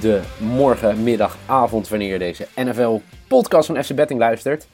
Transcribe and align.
goedemorgen, 0.00 1.02
middag, 1.02 1.36
avond 1.46 1.88
wanneer 1.88 2.12
je 2.12 2.18
deze 2.18 2.46
NFL-podcast 2.54 3.66
van 3.66 3.84
FC 3.84 3.94
Betting 3.94 4.20
luistert. 4.20 4.66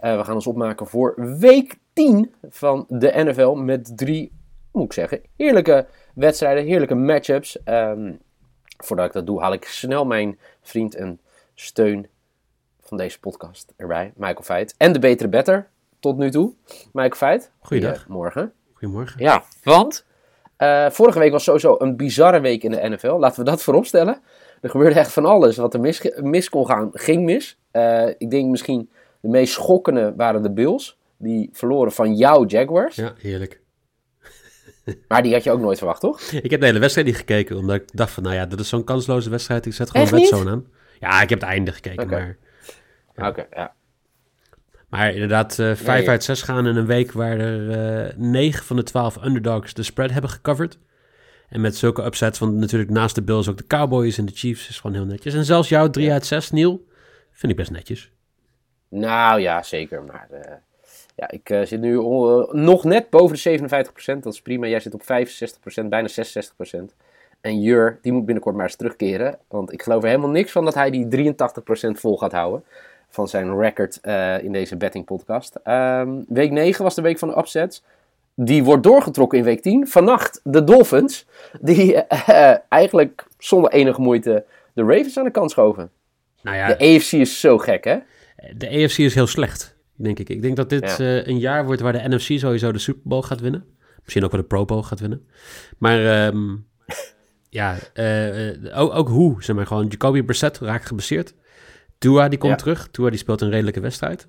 Uh, 0.00 0.16
we 0.16 0.24
gaan 0.24 0.34
ons 0.34 0.46
opmaken 0.46 0.86
voor 0.86 1.14
week 1.38 1.76
10 1.92 2.34
van 2.50 2.84
de 2.88 3.12
NFL 3.14 3.50
met 3.50 3.96
drie, 3.96 4.32
moet 4.72 4.84
ik 4.84 4.92
zeggen, 4.92 5.20
heerlijke 5.36 5.86
wedstrijden, 6.14 6.64
heerlijke 6.64 6.94
matchups. 6.94 7.58
Um, 7.64 8.20
voordat 8.76 9.06
ik 9.06 9.12
dat 9.12 9.26
doe, 9.26 9.40
haal 9.40 9.52
ik 9.52 9.64
snel 9.64 10.04
mijn 10.04 10.38
vriend 10.62 10.94
en 10.94 11.20
steun 11.54 12.06
van 12.80 12.96
deze 12.96 13.20
podcast 13.20 13.72
erbij, 13.76 14.12
Michael 14.16 14.42
Feit. 14.42 14.74
En 14.78 14.92
de 14.92 14.98
betere 14.98 15.28
better 15.28 15.68
tot 16.00 16.16
nu 16.16 16.30
toe, 16.30 16.54
Michael 16.92 17.16
Feit. 17.16 17.50
Goeiedag. 17.60 17.98
Goedemorgen. 17.98 18.52
Goedemorgen. 18.72 19.22
Ja, 19.22 19.42
want 19.62 20.04
uh, 20.58 20.90
vorige 20.90 21.18
week 21.18 21.32
was 21.32 21.44
sowieso 21.44 21.76
een 21.78 21.96
bizarre 21.96 22.40
week 22.40 22.62
in 22.62 22.70
de 22.70 22.88
NFL. 22.88 23.18
Laten 23.18 23.44
we 23.44 23.50
dat 23.50 23.62
vooropstellen. 23.62 24.22
Er 24.62 24.70
gebeurde 24.70 24.98
echt 24.98 25.12
van 25.12 25.24
alles. 25.24 25.56
Wat 25.56 25.74
er 25.74 25.80
mis, 25.80 26.10
mis 26.16 26.48
kon 26.48 26.66
gaan, 26.66 26.90
ging 26.92 27.24
mis. 27.24 27.58
Uh, 27.72 28.08
ik 28.18 28.30
denk 28.30 28.50
misschien 28.50 28.90
de 29.20 29.28
meest 29.28 29.52
schokkende 29.52 30.12
waren 30.16 30.42
de 30.42 30.50
Bills. 30.50 30.98
Die 31.16 31.48
verloren 31.52 31.92
van 31.92 32.14
jouw 32.14 32.46
Jaguars. 32.46 32.96
Ja, 32.96 33.12
heerlijk. 33.18 33.60
Maar 35.08 35.22
die 35.22 35.32
had 35.32 35.44
je 35.44 35.50
ook 35.50 35.60
nooit 35.60 35.78
verwacht, 35.78 36.00
toch? 36.00 36.20
Ik 36.20 36.50
heb 36.50 36.60
de 36.60 36.66
hele 36.66 36.78
wedstrijd 36.78 37.06
niet 37.06 37.16
gekeken, 37.16 37.56
omdat 37.56 37.76
ik 37.76 37.84
dacht 37.92 38.10
van, 38.10 38.22
nou 38.22 38.34
ja, 38.34 38.46
dat 38.46 38.60
is 38.60 38.68
zo'n 38.68 38.84
kansloze 38.84 39.30
wedstrijd. 39.30 39.66
Ik 39.66 39.72
zet 39.72 39.90
gewoon 39.90 40.06
een 40.06 40.12
wedzone 40.12 40.50
aan. 40.50 40.66
Ja, 41.00 41.22
ik 41.22 41.28
heb 41.28 41.40
het 41.40 41.48
einde 41.48 41.72
gekeken, 41.72 42.08
maar... 42.08 42.36
Oké, 43.16 43.26
okay, 43.28 43.46
ja. 43.50 43.74
Maar 44.88 45.12
inderdaad, 45.12 45.58
uh, 45.58 45.74
5 45.74 45.98
Nee. 45.98 46.08
uit 46.08 46.24
6 46.24 46.42
gaan 46.42 46.66
in 46.66 46.76
een 46.76 46.86
week 46.86 47.12
waar 47.12 47.38
er 47.38 48.06
uh, 48.06 48.16
9 48.16 48.64
van 48.64 48.76
de 48.76 48.82
12 48.82 49.24
underdogs 49.24 49.74
de 49.74 49.82
spread 49.82 50.10
hebben 50.10 50.30
gecoverd. 50.30 50.78
En 51.52 51.60
met 51.60 51.76
zulke 51.76 52.04
upsets, 52.04 52.38
want 52.38 52.54
natuurlijk 52.54 52.90
naast 52.90 53.14
de 53.14 53.22
Bills 53.22 53.48
ook 53.48 53.56
de 53.56 53.66
Cowboys 53.66 54.18
en 54.18 54.26
de 54.26 54.32
Chiefs 54.34 54.68
is 54.68 54.80
gewoon 54.80 54.96
heel 54.96 55.04
netjes. 55.04 55.34
En 55.34 55.44
zelfs 55.44 55.68
jouw 55.68 55.90
3 55.90 56.12
uit 56.12 56.26
6, 56.26 56.50
Neil, 56.50 56.84
vind 57.30 57.52
ik 57.52 57.58
best 57.58 57.70
netjes. 57.70 58.12
Nou 58.88 59.40
ja, 59.40 59.62
zeker. 59.62 60.02
Maar 60.02 60.28
uh, 60.32 60.40
ja, 61.16 61.30
ik 61.30 61.50
uh, 61.50 61.62
zit 61.62 61.80
nu 61.80 61.92
uh, 61.92 62.52
nog 62.52 62.84
net 62.84 63.10
boven 63.10 63.36
de 63.42 63.68
57%. 64.16 64.18
Dat 64.20 64.32
is 64.32 64.42
prima. 64.42 64.66
Jij 64.66 64.80
zit 64.80 64.94
op 64.94 65.02
65%, 65.02 65.04
bijna 65.88 66.08
66%. 66.08 66.78
En 67.40 67.60
Jur, 67.60 67.98
die 68.02 68.12
moet 68.12 68.24
binnenkort 68.24 68.54
maar 68.54 68.64
eens 68.64 68.76
terugkeren. 68.76 69.38
Want 69.48 69.72
ik 69.72 69.82
geloof 69.82 70.02
er 70.02 70.08
helemaal 70.08 70.30
niks 70.30 70.52
van 70.52 70.64
dat 70.64 70.74
hij 70.74 70.90
die 70.90 71.34
83% 71.34 71.34
vol 71.92 72.18
gaat 72.18 72.32
houden. 72.32 72.64
Van 73.08 73.28
zijn 73.28 73.58
record 73.58 74.00
in 74.42 74.52
deze 74.52 74.76
betting 74.76 75.04
podcast. 75.04 75.58
Um, 75.64 76.24
week 76.28 76.50
9 76.50 76.84
was 76.84 76.94
de 76.94 77.02
week 77.02 77.18
van 77.18 77.28
de 77.28 77.38
upsets. 77.38 77.82
Die 78.34 78.64
wordt 78.64 78.82
doorgetrokken 78.82 79.38
in 79.38 79.44
week 79.44 79.62
10. 79.62 79.88
Vannacht 79.88 80.40
de 80.44 80.64
Dolphins. 80.64 81.26
Die 81.60 81.94
uh, 81.94 82.54
eigenlijk 82.68 83.26
zonder 83.38 83.70
enige 83.70 84.00
moeite 84.00 84.44
de 84.74 84.82
Ravens 84.82 85.18
aan 85.18 85.24
de 85.24 85.30
kant 85.30 85.50
schoven. 85.50 85.90
Nou 86.42 86.56
ja, 86.56 86.66
de 86.66 86.74
AFC 86.74 87.12
is 87.12 87.40
zo 87.40 87.58
gek, 87.58 87.84
hè? 87.84 87.98
De 88.56 88.68
AFC 88.68 88.98
is 88.98 89.14
heel 89.14 89.26
slecht, 89.26 89.76
denk 89.96 90.18
ik. 90.18 90.28
Ik 90.28 90.42
denk 90.42 90.56
dat 90.56 90.70
dit 90.70 90.96
ja. 90.96 91.04
uh, 91.04 91.26
een 91.26 91.38
jaar 91.38 91.64
wordt 91.64 91.80
waar 91.80 91.92
de 91.92 92.08
NFC 92.08 92.38
sowieso 92.38 92.72
de 92.72 92.78
Super 92.78 93.02
Bowl 93.04 93.22
gaat 93.22 93.40
winnen. 93.40 93.64
Misschien 94.02 94.24
ook 94.24 94.30
wel 94.30 94.40
de 94.40 94.46
Pro 94.46 94.64
Bowl 94.64 94.82
gaat 94.82 95.00
winnen. 95.00 95.26
Maar 95.78 96.26
um, 96.26 96.66
ja, 97.48 97.76
uh, 97.94 98.78
ook, 98.80 98.94
ook 98.94 99.08
hoe, 99.08 99.42
zeg 99.42 99.56
maar 99.56 99.66
gewoon. 99.66 99.86
Jacoby 99.86 100.22
Brissett 100.22 100.58
raakt 100.58 100.86
geblesseerd. 100.86 101.34
Tua 102.02 102.28
die 102.28 102.38
komt 102.38 102.52
ja. 102.52 102.58
terug. 102.58 102.88
Tua 102.90 103.10
die 103.10 103.18
speelt 103.18 103.40
een 103.40 103.50
redelijke 103.50 103.80
wedstrijd. 103.80 104.28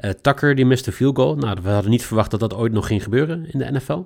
Uh, 0.00 0.10
Tucker 0.10 0.54
die 0.54 0.66
miste 0.66 0.92
field 0.92 1.16
goal. 1.16 1.36
Nou, 1.36 1.58
we 1.62 1.68
hadden 1.68 1.90
niet 1.90 2.04
verwacht 2.04 2.30
dat 2.30 2.40
dat 2.40 2.54
ooit 2.54 2.72
nog 2.72 2.86
ging 2.86 3.02
gebeuren 3.02 3.52
in 3.52 3.58
de 3.58 3.72
NFL. 3.72 4.02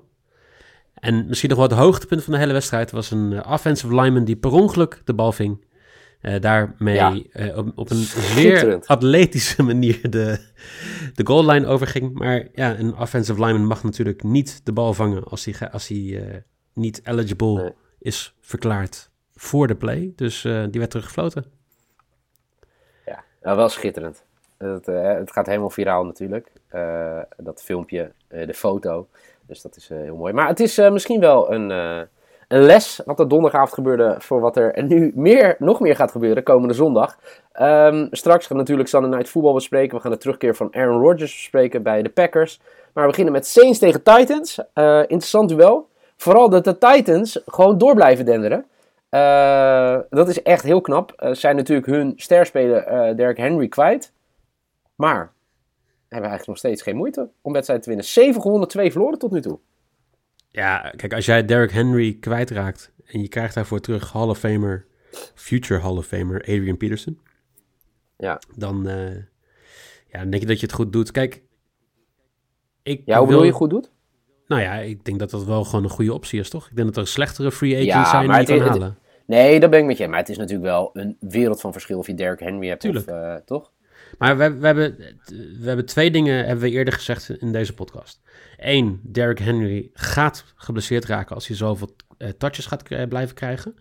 En 0.94 1.26
misschien 1.26 1.48
nog 1.48 1.58
wel 1.58 1.68
het 1.68 1.78
hoogtepunt 1.78 2.24
van 2.24 2.32
de 2.32 2.38
hele 2.38 2.52
wedstrijd 2.52 2.90
was 2.90 3.10
een 3.10 3.32
uh, 3.32 3.40
offensive 3.48 3.94
lineman 3.94 4.24
die 4.24 4.36
per 4.36 4.50
ongeluk 4.50 5.02
de 5.04 5.14
bal 5.14 5.32
ving. 5.32 5.64
Uh, 6.22 6.40
daarmee 6.40 6.94
ja. 6.94 7.14
op, 7.54 7.72
op, 7.74 7.90
een 7.90 8.04
zeer 8.36 8.80
atletische 8.86 9.62
manier 9.62 10.10
de, 10.10 10.38
de 11.14 11.26
goal 11.26 11.50
line 11.50 11.66
overging. 11.66 12.12
Maar 12.12 12.48
ja, 12.54 12.78
een 12.78 12.96
offensive 12.96 13.44
lineman 13.44 13.66
mag 13.66 13.82
natuurlijk 13.82 14.22
niet 14.22 14.60
de 14.64 14.72
bal 14.72 14.94
vangen 14.94 15.24
als 15.24 15.44
hij, 15.44 15.70
als 15.70 15.88
hij 15.88 16.44
niet 16.74 17.00
eligible 17.04 17.62
nee. 17.62 17.72
is 17.98 18.34
verklaard 18.40 19.10
voor 19.34 19.66
de 19.66 19.76
play. 19.76 20.12
Dus 20.16 20.42
die 20.42 20.80
werd 20.80 20.90
teruggefloten. 20.90 21.58
Nou, 23.42 23.56
wel 23.56 23.68
schitterend. 23.68 24.22
Het, 24.58 24.88
uh, 24.88 25.02
het, 25.02 25.32
gaat 25.32 25.46
helemaal 25.46 25.70
viraal 25.70 26.04
natuurlijk. 26.04 26.52
Uh, 26.74 27.18
dat 27.36 27.62
filmpje, 27.62 28.10
uh, 28.28 28.46
de 28.46 28.54
foto. 28.54 29.06
Dus 29.46 29.62
dat 29.62 29.76
is 29.76 29.88
heel 29.88 30.16
mooi. 30.16 30.32
Maar 30.32 30.48
het 30.48 30.60
is 30.60 30.76
misschien 30.76 31.20
wel 31.20 31.52
een, 31.52 31.70
een 31.70 32.08
les 32.62 33.00
wat 33.04 33.20
er 33.20 33.28
donderdagavond 33.28 33.74
gebeurde. 33.74 34.14
Voor 34.18 34.40
wat 34.40 34.56
er 34.56 34.82
nu 34.82 35.12
meer, 35.14 35.56
nog 35.58 35.80
meer 35.80 35.96
gaat 35.96 36.10
gebeuren 36.10 36.42
komende 36.42 36.74
zondag. 36.74 37.18
Um, 37.60 38.08
straks 38.10 38.46
gaan 38.46 38.56
we 38.56 38.62
natuurlijk 38.62 38.88
Sunday 38.88 39.10
Night 39.10 39.28
Football 39.28 39.54
bespreken. 39.54 39.96
We 39.96 40.02
gaan 40.02 40.10
de 40.10 40.18
terugkeer 40.18 40.54
van 40.54 40.74
Aaron 40.74 41.02
Rodgers 41.02 41.32
bespreken 41.32 41.82
bij 41.82 42.02
de 42.02 42.08
Packers. 42.08 42.60
Maar 42.92 43.04
we 43.04 43.10
beginnen 43.10 43.32
met 43.32 43.46
Saints 43.46 43.78
tegen 43.78 44.02
Titans. 44.02 44.60
interessant 44.74 45.48
duel. 45.48 45.88
Vooral 46.16 46.50
dat 46.50 46.64
de 46.64 46.78
Titans 46.78 47.42
gewoon 47.46 47.78
door 47.78 47.94
blijven 47.94 48.24
denderen. 48.24 48.64
Uh, 49.10 49.98
dat 50.10 50.28
is 50.28 50.42
echt 50.42 50.62
heel 50.64 50.80
knap. 50.80 51.22
Uh, 51.22 51.32
zijn 51.32 51.56
natuurlijk 51.56 51.86
hun 51.86 52.12
sterspeler 52.16 52.86
uh, 52.86 53.16
Derek 53.16 53.36
Henry 53.36 53.68
kwijt. 53.68 54.12
Maar 54.94 55.32
hebben 56.08 56.30
eigenlijk 56.30 56.46
nog 56.46 56.56
steeds 56.56 56.82
geen 56.82 56.96
moeite 56.96 57.30
om 57.40 57.52
wedstrijden 57.52 57.84
te 57.84 57.92
winnen. 57.92 58.08
7 58.08 58.42
gewonnen, 58.42 58.68
2 58.68 58.90
verloren 58.92 59.18
tot 59.18 59.30
nu 59.30 59.40
toe. 59.40 59.58
Ja, 60.48 60.92
kijk, 60.96 61.14
als 61.14 61.24
jij 61.26 61.44
Derek 61.44 61.72
Henry 61.72 62.16
kwijtraakt 62.20 62.92
en 63.04 63.20
je 63.20 63.28
krijgt 63.28 63.54
daarvoor 63.54 63.80
terug 63.80 64.12
Hall 64.12 64.28
of 64.28 64.38
Famer, 64.38 64.86
future 65.34 65.80
Hall 65.80 65.96
of 65.96 66.06
Famer 66.06 66.40
Adrian 66.40 66.76
Peterson. 66.76 67.20
Ja. 68.16 68.40
Dan, 68.56 68.82
ja, 70.06 70.18
dan 70.18 70.30
denk 70.30 70.42
je 70.42 70.48
dat 70.48 70.60
je 70.60 70.66
het 70.66 70.74
goed 70.74 70.92
doet. 70.92 71.10
Kijk, 71.10 71.42
ik 72.82 73.02
ja, 73.04 73.18
hoe 73.18 73.28
wil... 73.28 73.42
je 73.42 73.52
goed 73.52 73.70
doet? 73.70 73.90
Nou 74.46 74.62
ja, 74.62 74.74
ik 74.74 75.04
denk 75.04 75.18
dat 75.18 75.30
dat 75.30 75.44
wel 75.44 75.64
gewoon 75.64 75.84
een 75.84 75.90
goede 75.90 76.14
optie 76.14 76.40
is, 76.40 76.50
toch? 76.50 76.68
Ik 76.68 76.76
denk 76.76 76.94
dat 76.94 76.96
er 76.96 77.10
slechtere 77.10 77.52
free 77.52 77.74
agents 77.74 77.94
ja, 77.94 78.10
zijn 78.10 78.28
die 78.28 78.38
je 78.38 78.46
kan 78.46 78.58
het, 78.58 78.68
halen. 78.68 78.98
Nee, 79.30 79.60
dat 79.60 79.70
ben 79.70 79.80
ik 79.80 79.86
met 79.86 79.96
je. 79.96 80.08
Maar 80.08 80.18
het 80.18 80.28
is 80.28 80.36
natuurlijk 80.36 80.70
wel 80.70 80.90
een 80.92 81.16
wereld 81.20 81.60
van 81.60 81.72
verschil 81.72 81.98
of 81.98 82.06
je 82.06 82.14
Derrick 82.14 82.40
Henry 82.40 82.68
hebt 82.68 82.80
Tuurlijk. 82.80 83.10
of 83.10 83.14
uh, 83.14 83.34
toch? 83.34 83.72
Maar 84.18 84.36
we, 84.36 84.58
we, 84.58 84.66
hebben, 84.66 84.96
we 85.60 85.66
hebben 85.66 85.86
twee 85.86 86.10
dingen, 86.10 86.46
hebben 86.46 86.64
we 86.64 86.70
eerder 86.70 86.94
gezegd 86.94 87.30
in 87.30 87.52
deze 87.52 87.74
podcast. 87.74 88.20
Eén, 88.56 89.00
Derrick 89.02 89.38
Henry 89.38 89.90
gaat 89.92 90.44
geblesseerd 90.56 91.04
raken 91.04 91.34
als 91.34 91.46
hij 91.46 91.56
zoveel 91.56 91.96
uh, 92.18 92.28
touches 92.28 92.66
gaat 92.66 93.08
blijven 93.08 93.34
krijgen. 93.34 93.74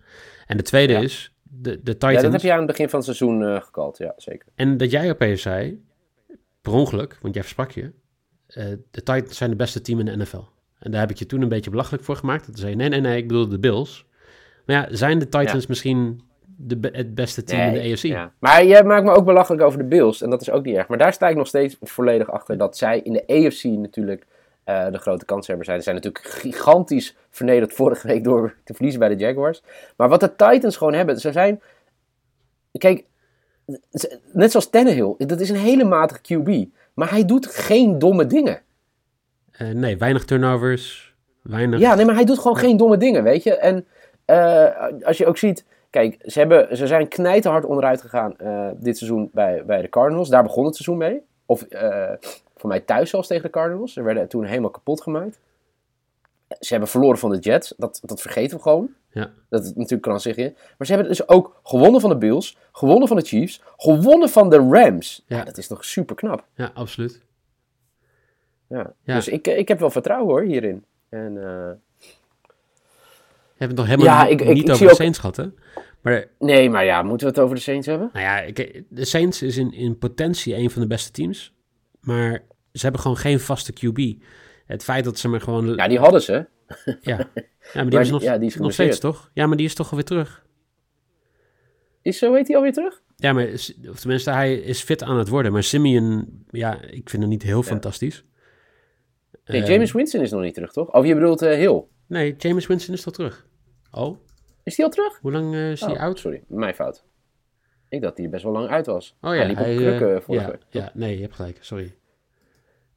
En 0.46 0.56
de 0.56 0.62
tweede 0.62 0.92
Ja. 0.92 0.98
is, 0.98 1.34
de, 1.42 1.82
de 1.82 1.92
Titans... 1.92 2.14
Ja, 2.14 2.22
dat 2.22 2.32
heb 2.32 2.40
je 2.40 2.52
aan 2.52 2.58
het 2.58 2.66
begin 2.66 2.88
van 2.88 2.98
het 2.98 3.08
seizoen 3.08 3.40
uh, 3.40 3.60
gekald, 3.60 3.98
ja, 3.98 4.12
zeker. 4.16 4.48
En 4.54 4.76
dat 4.76 4.90
jij 4.90 5.10
opeens 5.10 5.42
zei, 5.42 5.84
per 6.60 6.72
ongeluk, 6.72 7.18
want 7.22 7.34
jij 7.34 7.42
versprak 7.42 7.70
je, 7.70 7.92
de 8.90 9.02
Titans 9.02 9.36
zijn 9.36 9.50
de 9.50 9.56
beste 9.56 9.80
team 9.80 9.98
in 9.98 10.04
de 10.04 10.16
NFL. 10.16 10.44
En 10.78 10.90
daar 10.90 11.00
heb 11.00 11.10
ik 11.10 11.18
je 11.18 11.26
toen 11.26 11.42
een 11.42 11.48
beetje 11.48 11.70
belachelijk 11.70 12.04
voor 12.04 12.16
gemaakt. 12.16 12.44
Toen 12.44 12.56
zei 12.56 12.70
je, 12.70 12.76
nee, 12.76 12.88
nee, 12.88 13.00
nee, 13.00 13.16
ik 13.16 13.28
bedoel 13.28 13.48
de 13.48 13.58
Bills. 13.58 14.08
Maar 14.70 14.88
ja, 14.90 14.96
zijn 14.96 15.18
de 15.18 15.28
Titans 15.28 15.52
Ja. 15.52 15.68
misschien 15.68 16.20
de, 16.56 16.78
het 16.92 17.14
beste 17.14 17.44
team 17.44 17.74
in 17.74 17.82
de 17.82 17.92
AFC? 17.92 18.02
Ja. 18.02 18.32
Maar 18.38 18.64
jij 18.64 18.84
maakt 18.84 19.04
me 19.04 19.10
ook 19.10 19.24
belachelijk 19.24 19.62
over 19.62 19.78
de 19.78 19.84
Bills. 19.84 20.22
En 20.22 20.30
dat 20.30 20.40
is 20.40 20.50
ook 20.50 20.64
niet 20.64 20.76
erg. 20.76 20.88
Maar 20.88 20.98
daar 20.98 21.12
sta 21.12 21.28
ik 21.28 21.36
nog 21.36 21.46
steeds 21.46 21.76
volledig 21.80 22.30
achter. 22.30 22.58
Dat 22.58 22.76
zij 22.76 23.00
in 23.00 23.12
de 23.12 23.26
AFC 23.26 23.64
natuurlijk 23.64 24.26
uh, 24.66 24.90
de 24.90 24.98
grote 24.98 25.24
kanshebber 25.24 25.64
zijn. 25.64 25.76
Ze 25.76 25.82
zijn 25.82 25.94
natuurlijk 25.94 26.24
gigantisch 26.24 27.16
vernederd 27.30 27.72
vorige 27.72 28.06
week 28.06 28.24
door 28.24 28.54
te 28.64 28.74
verliezen 28.74 29.00
bij 29.00 29.08
de 29.08 29.16
Jaguars. 29.16 29.62
Maar 29.96 30.08
wat 30.08 30.20
de 30.20 30.36
Titans 30.36 30.76
gewoon 30.76 30.94
hebben. 30.94 31.20
Ze 31.20 31.32
zijn... 31.32 31.60
Kijk, 32.78 33.04
net 34.32 34.50
zoals 34.50 34.70
Tannehill. 34.70 35.14
Dat 35.18 35.40
is 35.40 35.50
een 35.50 35.56
hele 35.56 35.84
matige 35.84 36.20
QB. 36.20 36.68
Maar 36.94 37.10
hij 37.10 37.24
doet 37.24 37.46
geen 37.46 37.98
domme 37.98 38.26
dingen. 38.26 38.60
Uh, 39.58 39.68
nee, 39.68 39.96
weinig 39.96 40.24
turnovers. 40.24 41.14
Weinig... 41.42 41.80
Ja, 41.80 41.94
nee, 41.94 42.04
maar 42.04 42.14
hij 42.14 42.24
doet 42.24 42.38
gewoon 42.38 42.56
geen 42.56 42.76
domme 42.76 42.96
dingen, 42.96 43.22
weet 43.22 43.42
je. 43.42 43.56
En 43.56 43.86
als 45.02 45.18
je 45.18 45.26
ook 45.26 45.36
ziet... 45.36 45.64
Kijk, 45.90 46.16
ze, 46.24 46.38
hebben, 46.38 46.76
ze 46.76 46.86
zijn 46.86 47.08
knijterhard 47.08 47.64
onderuit 47.64 48.00
gegaan 48.00 48.34
uh, 48.42 48.68
dit 48.74 48.98
seizoen 48.98 49.30
bij, 49.32 49.64
bij 49.64 49.82
de 49.82 49.88
Cardinals. 49.88 50.28
Daar 50.28 50.42
begon 50.42 50.64
het 50.64 50.74
seizoen 50.74 50.96
mee. 50.96 51.22
Of 51.46 51.66
uh, 51.68 52.10
voor 52.56 52.68
mij 52.68 52.80
thuis 52.80 53.10
zelfs 53.10 53.28
tegen 53.28 53.42
de 53.42 53.50
Cardinals. 53.50 53.92
Ze 53.92 54.02
werden 54.02 54.28
toen 54.28 54.44
helemaal 54.44 54.70
kapot 54.70 55.00
gemaakt. 55.00 55.40
Ze 56.48 56.68
hebben 56.70 56.88
verloren 56.88 57.18
van 57.18 57.30
de 57.30 57.38
Jets. 57.38 57.74
Dat, 57.76 58.00
dat 58.04 58.20
vergeten 58.20 58.56
we 58.56 58.62
gewoon. 58.62 58.90
Ja. 59.10 59.30
Dat 59.48 59.62
is 59.62 59.74
natuurlijk 59.74 60.02
krankzinnig 60.02 60.44
in. 60.44 60.56
Maar 60.78 60.86
ze 60.86 60.92
hebben 60.92 61.10
dus 61.10 61.28
ook 61.28 61.60
gewonnen 61.62 62.00
van 62.00 62.10
de 62.10 62.16
Bills. 62.16 62.58
Gewonnen 62.72 63.08
van 63.08 63.16
de 63.16 63.24
Chiefs. 63.24 63.62
Gewonnen 63.76 64.28
van 64.28 64.50
de 64.50 64.56
Rams. 64.56 65.24
Ja. 65.26 65.36
Ja, 65.36 65.44
dat 65.44 65.56
is 65.56 65.66
toch 65.66 65.84
super 65.84 66.16
knap. 66.16 66.44
Ja, 66.54 66.70
absoluut. 66.74 67.22
Ja. 68.66 68.92
Ja. 69.02 69.14
Dus 69.14 69.28
ik, 69.28 69.46
ik 69.46 69.68
heb 69.68 69.78
wel 69.78 69.90
vertrouwen 69.90 70.28
hoor 70.28 70.42
hierin. 70.42 70.84
En... 71.08 71.32
Uh, 71.34 71.70
hebt 73.66 73.70
het 73.70 73.76
nog 73.76 73.86
helemaal 73.86 74.06
Ja, 74.06 74.22
niet, 74.22 74.32
ik- 74.32 74.40
ik- 74.40 74.54
niet 74.54 74.64
ik 74.64 74.70
over 74.70 74.84
de 74.84 74.90
ook- 74.90 74.96
Saints 74.96 75.18
gehad, 75.18 75.36
hè? 75.36 75.44
Maar 76.02 76.26
nee, 76.38 76.70
maar 76.70 76.84
ja, 76.84 77.02
moeten 77.02 77.26
we 77.26 77.32
het 77.32 77.42
over 77.42 77.56
de 77.56 77.62
Saints 77.62 77.86
hebben? 77.86 78.10
nou 78.12 78.24
ja, 78.24 78.40
ik- 78.40 78.82
de 78.88 79.04
Saints 79.04 79.42
is 79.42 79.56
in, 79.56 79.72
in 79.72 79.98
potentie 79.98 80.56
een 80.56 80.70
van 80.70 80.82
de 80.82 80.88
beste 80.88 81.10
teams. 81.10 81.54
Maar 82.00 82.42
ze 82.72 82.80
hebben 82.82 83.00
gewoon 83.00 83.16
geen 83.16 83.40
vaste 83.40 83.72
QB. 83.72 84.22
Het 84.66 84.84
feit 84.84 85.04
dat 85.04 85.18
ze 85.18 85.28
maar 85.28 85.40
gewoon... 85.40 85.74
Ja, 85.74 85.88
die 85.88 85.98
hadden 85.98 86.22
ze. 86.22 86.32
Ja, 86.84 86.96
ja 87.00 87.16
maar 87.16 87.28
die 87.72 87.72
Maar 87.74 87.92
hebben 87.92 88.10
nog, 88.10 88.22
ja, 88.22 88.38
die 88.38 88.48
is 88.48 88.56
nog 88.56 88.72
steeds, 88.72 88.98
toch? 88.98 89.30
Ja, 89.34 89.46
maar 89.46 89.56
die 89.56 89.66
is 89.66 89.74
toch 89.74 89.90
alweer 89.90 90.04
terug. 90.04 90.44
Is 92.02 92.18
zo, 92.18 92.34
heet 92.34 92.46
hij 92.46 92.56
alweer 92.56 92.72
terug? 92.72 93.02
Ja, 93.16 93.32
maar 93.32 93.46
of 93.90 94.00
tenminste, 94.00 94.30
hij 94.30 94.54
is 94.54 94.82
fit 94.82 95.02
aan 95.02 95.18
het 95.18 95.28
worden. 95.28 95.52
Maar 95.52 95.62
Simeon, 95.62 96.28
ja, 96.50 96.80
ik 96.82 97.10
vind 97.10 97.22
hem 97.22 97.28
niet 97.28 97.42
heel 97.42 97.62
fantastisch. 97.62 98.24
Nee, 99.44 99.62
James 99.62 99.88
ehm, 99.88 99.96
Winston 99.96 100.20
is 100.20 100.30
nog 100.30 100.40
niet 100.42 100.54
terug, 100.54 100.72
toch? 100.72 100.92
Of 100.92 101.06
je 101.06 101.14
bedoelt 101.14 101.42
uh, 101.42 101.50
Hill? 101.54 101.82
Nee, 102.06 102.34
James 102.38 102.66
Winston 102.66 102.94
is 102.94 103.02
toch 103.02 103.14
terug? 103.14 103.46
Oh. 103.92 104.16
Is 104.62 104.76
hij 104.76 104.84
al 104.84 104.90
terug? 104.90 105.18
Hoe 105.20 105.32
lang 105.32 105.54
uh, 105.54 105.70
is 105.70 105.80
hij 105.80 105.92
oh, 105.92 106.00
oud? 106.00 106.18
Sorry, 106.18 106.42
mijn 106.46 106.74
fout. 106.74 107.04
Ik 107.88 108.00
dacht 108.00 108.16
dat 108.16 108.24
hij 108.24 108.28
best 108.28 108.42
wel 108.42 108.52
lang 108.52 108.68
uit 108.68 108.86
was. 108.86 109.16
Oh 109.20 109.30
ja, 109.30 109.36
hij 109.36 109.46
liep 109.46 109.56
hij, 109.56 109.72
op 109.72 109.78
krukken 109.78 110.14
uh, 110.14 110.20
vorige 110.20 110.58
ja, 110.68 110.80
ja, 110.80 110.90
nee, 110.94 111.14
je 111.14 111.22
hebt 111.22 111.34
gelijk. 111.34 111.58
Sorry. 111.60 111.94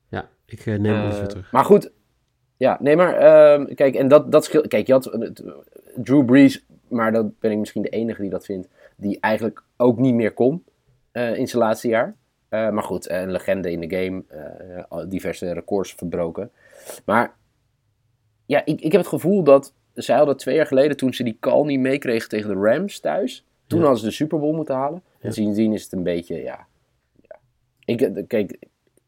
Ja, 0.07 0.30
ik 0.45 0.66
neem 0.66 0.86
hem 0.86 1.10
dus 1.10 1.18
weer 1.18 1.28
terug. 1.28 1.51
Maar 1.51 1.66
goed, 1.66 1.92
ja, 2.57 2.78
nee, 2.81 2.95
maar 2.95 3.13
uh, 3.60 3.75
kijk, 3.75 3.95
en 3.95 4.07
dat, 4.07 4.31
dat 4.31 4.45
scheelt. 4.45 4.68
Kijk, 4.68 4.88
je 4.88 4.94
had 4.94 5.31
Drew 5.95 6.25
Brees, 6.25 6.66
maar 6.88 7.12
dat 7.12 7.40
ben 7.40 7.51
ik 7.51 7.57
misschien 7.57 7.81
de 7.81 7.90
enige 7.90 8.22
die 8.22 8.30
dat 8.30 8.45
vindt, 8.45 8.68
die 8.95 9.19
eigenlijk 9.19 9.63
ook 9.78 10.00
niet 10.00 10.13
meer 10.13 10.34
kon 10.34 10.63
in 11.13 11.48
zijn 11.48 11.63
laatste 11.63 11.88
jaar. 11.88 12.16
Uh, 12.50 12.69
maar 12.69 12.84
goed, 12.84 13.10
een 13.10 13.31
legende 13.31 13.72
in 13.72 13.80
de 13.80 13.95
game, 13.95 14.24
uh, 14.92 15.10
diverse 15.10 15.54
records 15.54 15.94
verbroken. 15.94 16.51
Maar 17.06 17.36
ja, 18.45 18.66
ik, 18.66 18.81
ik 18.81 18.92
heb 18.92 19.01
het 19.01 19.10
gevoel 19.10 19.44
dat 19.44 19.74
zij 19.94 20.18
hadden 20.18 20.38
twee 20.38 20.56
jaar 20.56 20.68
geleden, 20.68 20.98
toen 20.98 21.13
ze 21.13 21.24
die 21.24 21.38
call 21.40 21.66
niet 21.66 21.80
meekregen 21.80 22.30
tegen 22.30 22.50
de 22.50 22.69
Rams 22.69 23.00
thuis, 23.00 23.45
toen 23.68 23.81
hadden 23.81 24.00
ze 24.00 24.06
de 24.06 24.12
Super 24.12 24.40
Bowl 24.40 24.56
moeten 24.56 24.75
halen. 24.75 25.01
Ja. 25.06 25.28
En 25.28 25.34
sindsdien 25.34 25.74
is 25.74 25.84
het 25.84 25.92
een 25.92 26.04
beetje, 26.04 26.36
ja. 26.36 26.68
ja. 27.22 27.40
Ik, 27.86 28.28
kijk, 28.28 28.57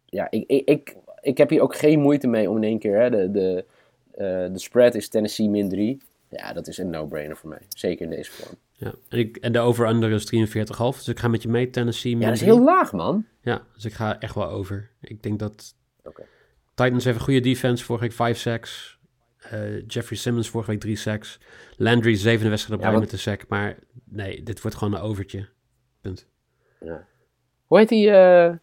ja, 0.06 0.28
ik, 0.30 0.44
ik, 0.48 0.70
ik, 0.70 0.96
ik, 1.22 1.38
heb 1.38 1.50
hier 1.50 1.62
ook 1.62 1.76
geen 1.76 2.00
moeite 2.00 2.28
mee 2.28 2.50
om 2.50 2.56
in 2.56 2.64
één 2.64 2.80
keer, 2.80 3.00
hè, 3.00 3.10
de, 3.10 3.32
de, 3.32 3.66
uh, 4.12 4.54
de 4.54 4.60
spread 4.60 4.96
is 4.96 5.10
Tennessee 5.10 5.50
min 5.50 5.70
3. 5.70 6.02
Ja, 6.30 6.54
dat 6.54 6.68
is 6.68 6.78
een 6.78 6.90
no-brainer 6.90 7.38
voor 7.38 7.50
mij. 7.50 7.62
Zeker 7.68 8.06
in 8.06 8.12
deze 8.12 8.32
vorm. 8.32 8.56
Ja, 8.72 8.94
en, 9.10 9.20
ik, 9.20 9.38
en 9.38 9.52
de 9.52 9.60
over-under 9.60 10.12
is 10.12 10.36
43,5. 10.36 10.48
Dus 10.78 11.08
ik 11.08 11.20
ga 11.20 11.28
met 11.28 11.42
je 11.42 11.50
mee, 11.50 11.70
Tennessee. 11.70 12.18
Ja, 12.18 12.26
dat 12.26 12.34
is 12.34 12.42
heel 12.42 12.64
laag, 12.64 12.92
man. 12.92 13.26
Ja, 13.42 13.62
dus 13.74 13.86
ik 13.86 13.94
ga 13.94 14.20
echt 14.20 14.36
wel 14.36 14.50
over. 14.50 14.90
Ik 15.02 15.24
denk 15.24 15.40
dat... 15.40 15.76
Okay. 16.04 16.26
Titans 16.74 17.04
heeft 17.04 17.18
een 17.18 17.24
goede 17.24 17.40
defense. 17.40 17.84
Vorige 17.84 18.06
week 18.06 18.16
5 18.16 18.38
sacks. 18.38 18.95
Uh, 19.54 19.82
Jeffrey 19.88 20.18
Simmons 20.18 20.50
vorige 20.50 20.72
week 20.72 20.80
3 20.80 20.96
sacks. 20.96 21.40
Landry 21.78 22.16
zevende 22.16 22.50
wedstrijd 22.50 22.82
ja, 22.82 23.00
met 23.00 23.10
de 23.10 23.18
sack. 23.18 23.48
Maar 23.48 23.78
nee, 24.04 24.44
dit 24.44 24.62
wordt 24.62 24.78
gewoon 24.78 24.94
een 24.94 25.02
overtje. 25.02 25.48
Punt. 26.02 26.28
Ja. 26.80 27.08
Hoe 27.66 27.78
heet 27.78 27.90
die, 27.90 28.08
uh, 28.08 28.54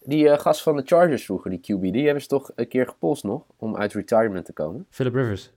die 0.00 0.24
uh, 0.24 0.38
gast 0.38 0.62
van 0.62 0.76
de 0.76 0.82
Chargers 0.84 1.24
vroeger, 1.24 1.50
die 1.50 1.60
QB? 1.60 1.92
Die 1.92 2.04
hebben 2.04 2.22
ze 2.22 2.28
toch 2.28 2.50
een 2.54 2.68
keer 2.68 2.86
gepost 2.86 3.24
nog, 3.24 3.44
om 3.56 3.76
uit 3.76 3.92
retirement 3.92 4.44
te 4.44 4.52
komen? 4.52 4.86
Philip 4.90 5.14
Rivers. 5.14 5.52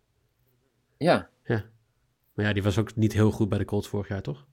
Ja. 0.97 1.29
Ja. 1.43 1.63
Maar 2.33 2.45
ja, 2.45 2.53
die 2.53 2.63
was 2.63 2.79
ook 2.79 2.95
niet 2.95 3.13
heel 3.13 3.31
goed 3.31 3.49
bij 3.49 3.57
de 3.57 3.65
Colts 3.65 3.87
vorig 3.87 4.07
jaar, 4.07 4.21
toch? 4.21 4.45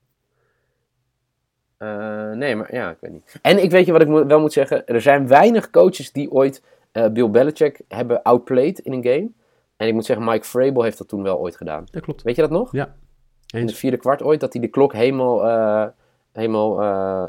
Nee, 2.33 2.55
maar 2.55 2.75
ja, 2.75 2.91
ik 2.91 2.97
weet 2.99 3.11
niet. 3.11 3.39
En 3.41 3.63
ik 3.63 3.71
weet 3.71 3.85
je 3.85 3.91
wat 3.91 4.01
ik 4.01 4.07
wel 4.07 4.39
moet 4.39 4.53
zeggen. 4.53 4.87
Er 4.87 5.01
zijn 5.01 5.27
weinig 5.27 5.69
coaches 5.69 6.11
die 6.11 6.31
ooit 6.31 6.63
Bill 6.91 7.29
Belichick 7.29 7.81
hebben 7.87 8.21
outplayed 8.21 8.79
in 8.79 8.93
een 8.93 9.03
game. 9.03 9.31
En 9.75 9.87
ik 9.87 9.93
moet 9.93 10.05
zeggen, 10.05 10.25
Mike 10.25 10.45
Vrabel 10.45 10.83
heeft 10.83 10.97
dat 10.97 11.07
toen 11.07 11.23
wel 11.23 11.39
ooit 11.39 11.57
gedaan. 11.57 11.85
Dat 11.91 12.01
klopt. 12.01 12.21
Weet 12.21 12.35
je 12.35 12.41
dat 12.41 12.51
nog? 12.51 12.71
Ja. 12.71 12.85
Eens. 12.85 13.61
In 13.61 13.67
het 13.67 13.75
vierde 13.75 13.97
kwart 13.97 14.23
ooit, 14.23 14.39
dat 14.39 14.53
hij 14.53 14.61
de 14.61 14.67
klok 14.67 14.93
helemaal, 14.93 15.45
uh, 15.45 15.87
helemaal 16.31 16.81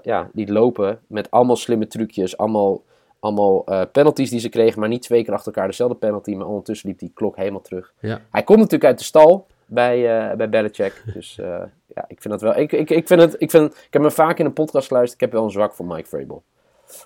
ja, 0.03 0.31
liet 0.33 0.49
lopen. 0.49 1.01
Met 1.07 1.31
allemaal 1.31 1.57
slimme 1.57 1.87
trucjes, 1.87 2.37
allemaal, 2.37 2.83
allemaal 3.21 3.65
penalties 3.93 4.31
die 4.31 4.41
ze 4.41 4.49
kregen. 4.49 4.81
Maar 4.81 4.89
niet 4.89 5.03
twee 5.03 5.25
keer 5.25 5.35
achter 5.35 5.53
elkaar 5.53 5.69
dezelfde 5.69 5.97
penalty. 5.97 6.35
Maar 6.35 6.47
ondertussen 6.47 6.89
liep 6.89 6.99
die 6.99 7.11
klok 7.15 7.37
helemaal 7.37 7.61
terug. 7.61 7.93
Ja. 8.01 8.21
Hij 8.31 8.43
komt 8.43 8.59
natuurlijk 8.59 8.85
uit 8.85 8.99
de 8.99 9.05
stal 9.05 9.47
bij, 9.67 10.31
uh, 10.31 10.37
bij 10.37 10.49
Belichick. 10.49 11.03
Dus 11.15 11.39
uh, 11.39 11.63
ja, 11.87 12.05
ik 12.09 12.21
vind 12.21 12.29
dat 12.29 12.41
wel. 12.41 12.57
Ik, 12.57 12.73
ik, 12.73 12.91
ik, 12.91 13.07
vind 13.07 13.21
het, 13.21 13.35
ik, 13.39 13.51
vind, 13.51 13.75
ik 13.75 13.93
heb 13.93 14.03
me 14.03 14.11
vaak 14.11 14.39
in 14.39 14.45
een 14.45 14.53
podcast 14.53 14.87
geluisterd. 14.87 15.23
Ik 15.23 15.29
heb 15.29 15.33
wel 15.39 15.45
een 15.45 15.51
zwak 15.51 15.75
voor 15.75 15.87
Mike 15.87 16.09
Vrabel. 16.09 16.43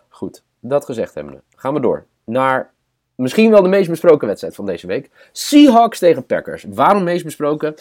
Goed, 0.08 0.44
dat 0.61 0.84
gezegd 0.84 1.14
hebben 1.14 1.43
Gaan 1.56 1.75
we 1.75 1.81
door 1.81 2.06
naar 2.25 2.73
misschien 3.19 3.50
wel 3.50 3.62
de 3.62 3.69
meest 3.69 3.88
besproken 3.88 4.26
wedstrijd 4.26 4.55
van 4.55 4.67
deze 4.67 4.87
week. 4.87 5.11
Seahawks 5.32 5.99
tegen 5.99 6.26
Packers. 6.26 6.65
Waarom 6.69 7.05
meest 7.05 7.25
besproken? 7.25 7.75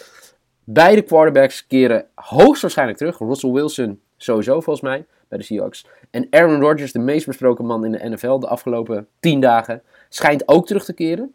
Beide 0.64 1.02
quarterbacks 1.02 1.68
keren 1.68 2.08
hoogstwaarschijnlijk 2.16 2.98
terug. 2.98 3.20
Russell 3.20 3.52
Wilson 3.52 4.02
sowieso 4.18 4.62
volgens 4.62 4.82
mij 4.82 5.06
bij 5.28 5.38
de 5.38 5.44
Seahawks. 5.44 5.86
En 6.12 6.28
Aaron 6.30 6.60
Rodgers, 6.60 6.92
de 6.92 7.00
meest 7.00 7.26
besproken 7.26 7.66
man 7.66 7.86
in 7.86 7.92
de 7.92 8.10
NFL 8.10 8.40
de 8.40 8.48
afgelopen 8.48 9.08
tien 9.20 9.40
dagen, 9.40 9.82
schijnt 10.10 10.48
ook 10.48 10.68
terug 10.68 10.86
te 10.86 10.94
keren. 10.94 11.34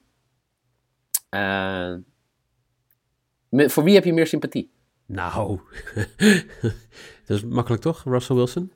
Uh, 1.31 1.95
voor 3.51 3.85
wie 3.85 3.95
heb 3.95 4.05
je 4.05 4.13
meer 4.13 4.27
sympathie? 4.27 4.71
Nou, 5.07 5.61
dat 7.27 7.37
is 7.37 7.45
makkelijk 7.45 7.83
toch, 7.83 8.05
Russell 8.05 8.37
Wilson? 8.37 8.73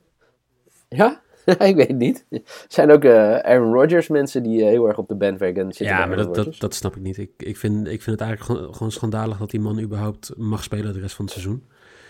Ja? 0.89 1.21
ik 1.69 1.75
weet 1.75 1.87
het 1.87 1.97
niet. 1.97 2.25
Er 2.29 2.41
zijn 2.67 2.91
ook 2.91 3.03
uh, 3.03 3.37
Aaron 3.37 3.73
Rodgers 3.73 4.07
mensen 4.07 4.43
die 4.43 4.59
uh, 4.59 4.65
heel 4.65 4.87
erg 4.87 4.97
op 4.97 5.07
de 5.07 5.15
bandwagon 5.15 5.73
zitten. 5.73 5.97
Ja, 5.97 6.05
maar 6.05 6.17
dat, 6.17 6.35
dat, 6.35 6.59
dat, 6.59 6.73
snap 6.73 6.95
ik 6.95 7.01
niet. 7.01 7.17
Ik, 7.17 7.31
ik, 7.37 7.57
vind, 7.57 7.87
ik 7.87 8.01
vind 8.01 8.19
het 8.19 8.27
eigenlijk 8.27 8.75
gewoon, 8.75 8.91
schandalig 8.91 9.37
dat 9.37 9.49
die 9.49 9.59
man 9.59 9.79
überhaupt 9.79 10.33
mag 10.37 10.63
spelen 10.63 10.93
de 10.93 10.99
rest 10.99 11.15
van 11.15 11.25
het 11.25 11.33
seizoen. 11.33 11.63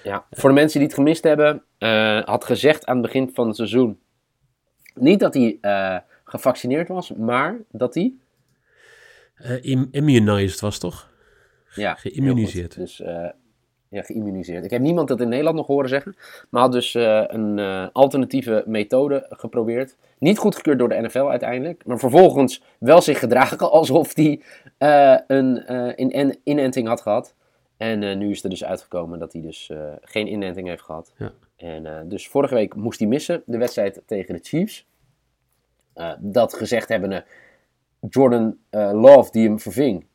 Ja, 0.03 0.25
voor 0.31 0.49
de 0.49 0.55
mensen 0.55 0.79
die 0.79 0.87
het 0.87 0.97
gemist 0.97 1.23
hebben, 1.23 1.63
uh, 1.79 2.23
had 2.23 2.45
gezegd 2.45 2.85
aan 2.85 2.97
het 2.97 3.05
begin 3.05 3.31
van 3.33 3.47
het 3.47 3.55
seizoen, 3.55 3.99
niet 4.93 5.19
dat 5.19 5.33
hij 5.33 5.59
gevaccineerd 6.23 6.87
was, 6.87 7.11
maar 7.13 7.57
dat 7.71 7.93
hij... 7.93 8.13
immunized 9.91 10.59
was, 10.59 10.77
toch? 10.77 11.09
Ja, 11.73 11.95
geïmmuniseerd. 11.95 12.75
Dus 12.75 13.03
ja, 13.89 14.01
geïmmuniseerd. 14.01 14.65
Ik 14.65 14.71
heb 14.71 14.81
niemand 14.81 15.07
dat 15.07 15.21
in 15.21 15.29
Nederland 15.29 15.55
nog 15.55 15.67
horen 15.67 15.89
zeggen. 15.89 16.15
Maar 16.49 16.61
had 16.61 16.71
dus 16.71 16.93
uh, 16.93 17.23
een 17.27 17.57
uh, 17.57 17.87
alternatieve 17.91 18.63
methode 18.65 19.25
geprobeerd. 19.29 19.95
Niet 20.17 20.37
goedgekeurd 20.37 20.79
door 20.79 20.89
de 20.89 21.01
NFL 21.01 21.19
uiteindelijk. 21.19 21.85
Maar 21.85 21.99
vervolgens 21.99 22.63
wel 22.79 23.01
zich 23.01 23.19
gedragen 23.19 23.71
alsof 23.71 24.15
hij 24.15 24.41
een 25.27 25.67
in 25.95 26.39
inenting 26.43 26.87
had 26.87 27.01
gehad. 27.01 27.35
En 27.77 28.17
nu 28.17 28.29
is 28.29 28.43
er 28.43 28.49
dus 28.49 28.63
uitgekomen 28.63 29.19
dat 29.19 29.33
hij 29.33 29.41
dus 29.41 29.71
geen 30.01 30.31
inenting 30.31 30.67
heeft 30.67 30.81
gehad. 30.81 31.13
Ja. 31.17 31.31
En 31.55 32.09
dus 32.09 32.27
vorige 32.27 32.53
week 32.53 32.75
moest 32.75 32.99
hij 32.99 33.07
missen 33.07 33.43
de 33.45 33.57
wedstrijd 33.57 34.01
tegen 34.05 34.35
de 34.35 34.39
Chiefs. 34.43 34.87
dat 36.19 36.53
gezegd 36.53 36.89
hebbende, 36.89 37.25
Jordan 38.09 38.57
Love 38.71 39.31
die 39.31 39.47
hem 39.47 39.59
verving 39.59 40.05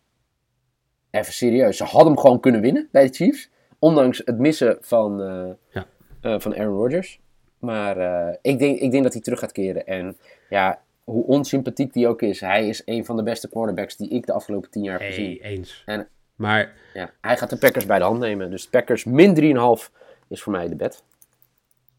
even 1.12 1.32
serieus. 1.32 1.76
Ze 1.76 1.85
hadden 1.85 2.12
hem 2.12 2.18
gewoon 2.18 2.40
kunnen 2.40 2.61
winnen 2.61 2.88
bij 2.90 3.06
de 3.06 3.14
Chiefs. 3.14 3.50
Ondanks 3.82 4.22
het 4.24 4.38
missen 4.38 4.76
van, 4.80 5.20
uh, 5.20 5.50
ja. 5.70 5.86
uh, 6.22 6.40
van 6.40 6.56
Aaron 6.56 6.76
Rodgers. 6.76 7.20
Maar 7.58 7.98
uh, 7.98 8.34
ik, 8.42 8.58
denk, 8.58 8.78
ik 8.78 8.90
denk 8.90 9.02
dat 9.02 9.12
hij 9.12 9.22
terug 9.22 9.38
gaat 9.38 9.52
keren. 9.52 9.86
En 9.86 10.16
ja, 10.48 10.82
hoe 11.04 11.26
onsympathiek 11.26 11.92
die 11.92 12.08
ook 12.08 12.22
is. 12.22 12.40
Hij 12.40 12.68
is 12.68 12.82
een 12.84 13.04
van 13.04 13.16
de 13.16 13.22
beste 13.22 13.48
quarterbacks 13.48 13.96
die 13.96 14.08
ik 14.08 14.26
de 14.26 14.32
afgelopen 14.32 14.70
tien 14.70 14.82
jaar 14.82 14.92
heb 14.92 15.00
hey, 15.00 15.10
gezien. 15.10 15.38
eens. 15.40 15.82
En, 15.86 16.08
maar... 16.34 16.72
Ja, 16.94 17.10
hij 17.20 17.36
gaat 17.36 17.50
de 17.50 17.56
Packers 17.56 17.86
bij 17.86 17.98
de 17.98 18.04
hand 18.04 18.18
nemen. 18.18 18.50
Dus 18.50 18.68
Packers 18.68 19.04
min 19.04 19.56
3,5 19.80 19.92
is 20.28 20.42
voor 20.42 20.52
mij 20.52 20.68
de 20.68 20.76
bet. 20.76 21.02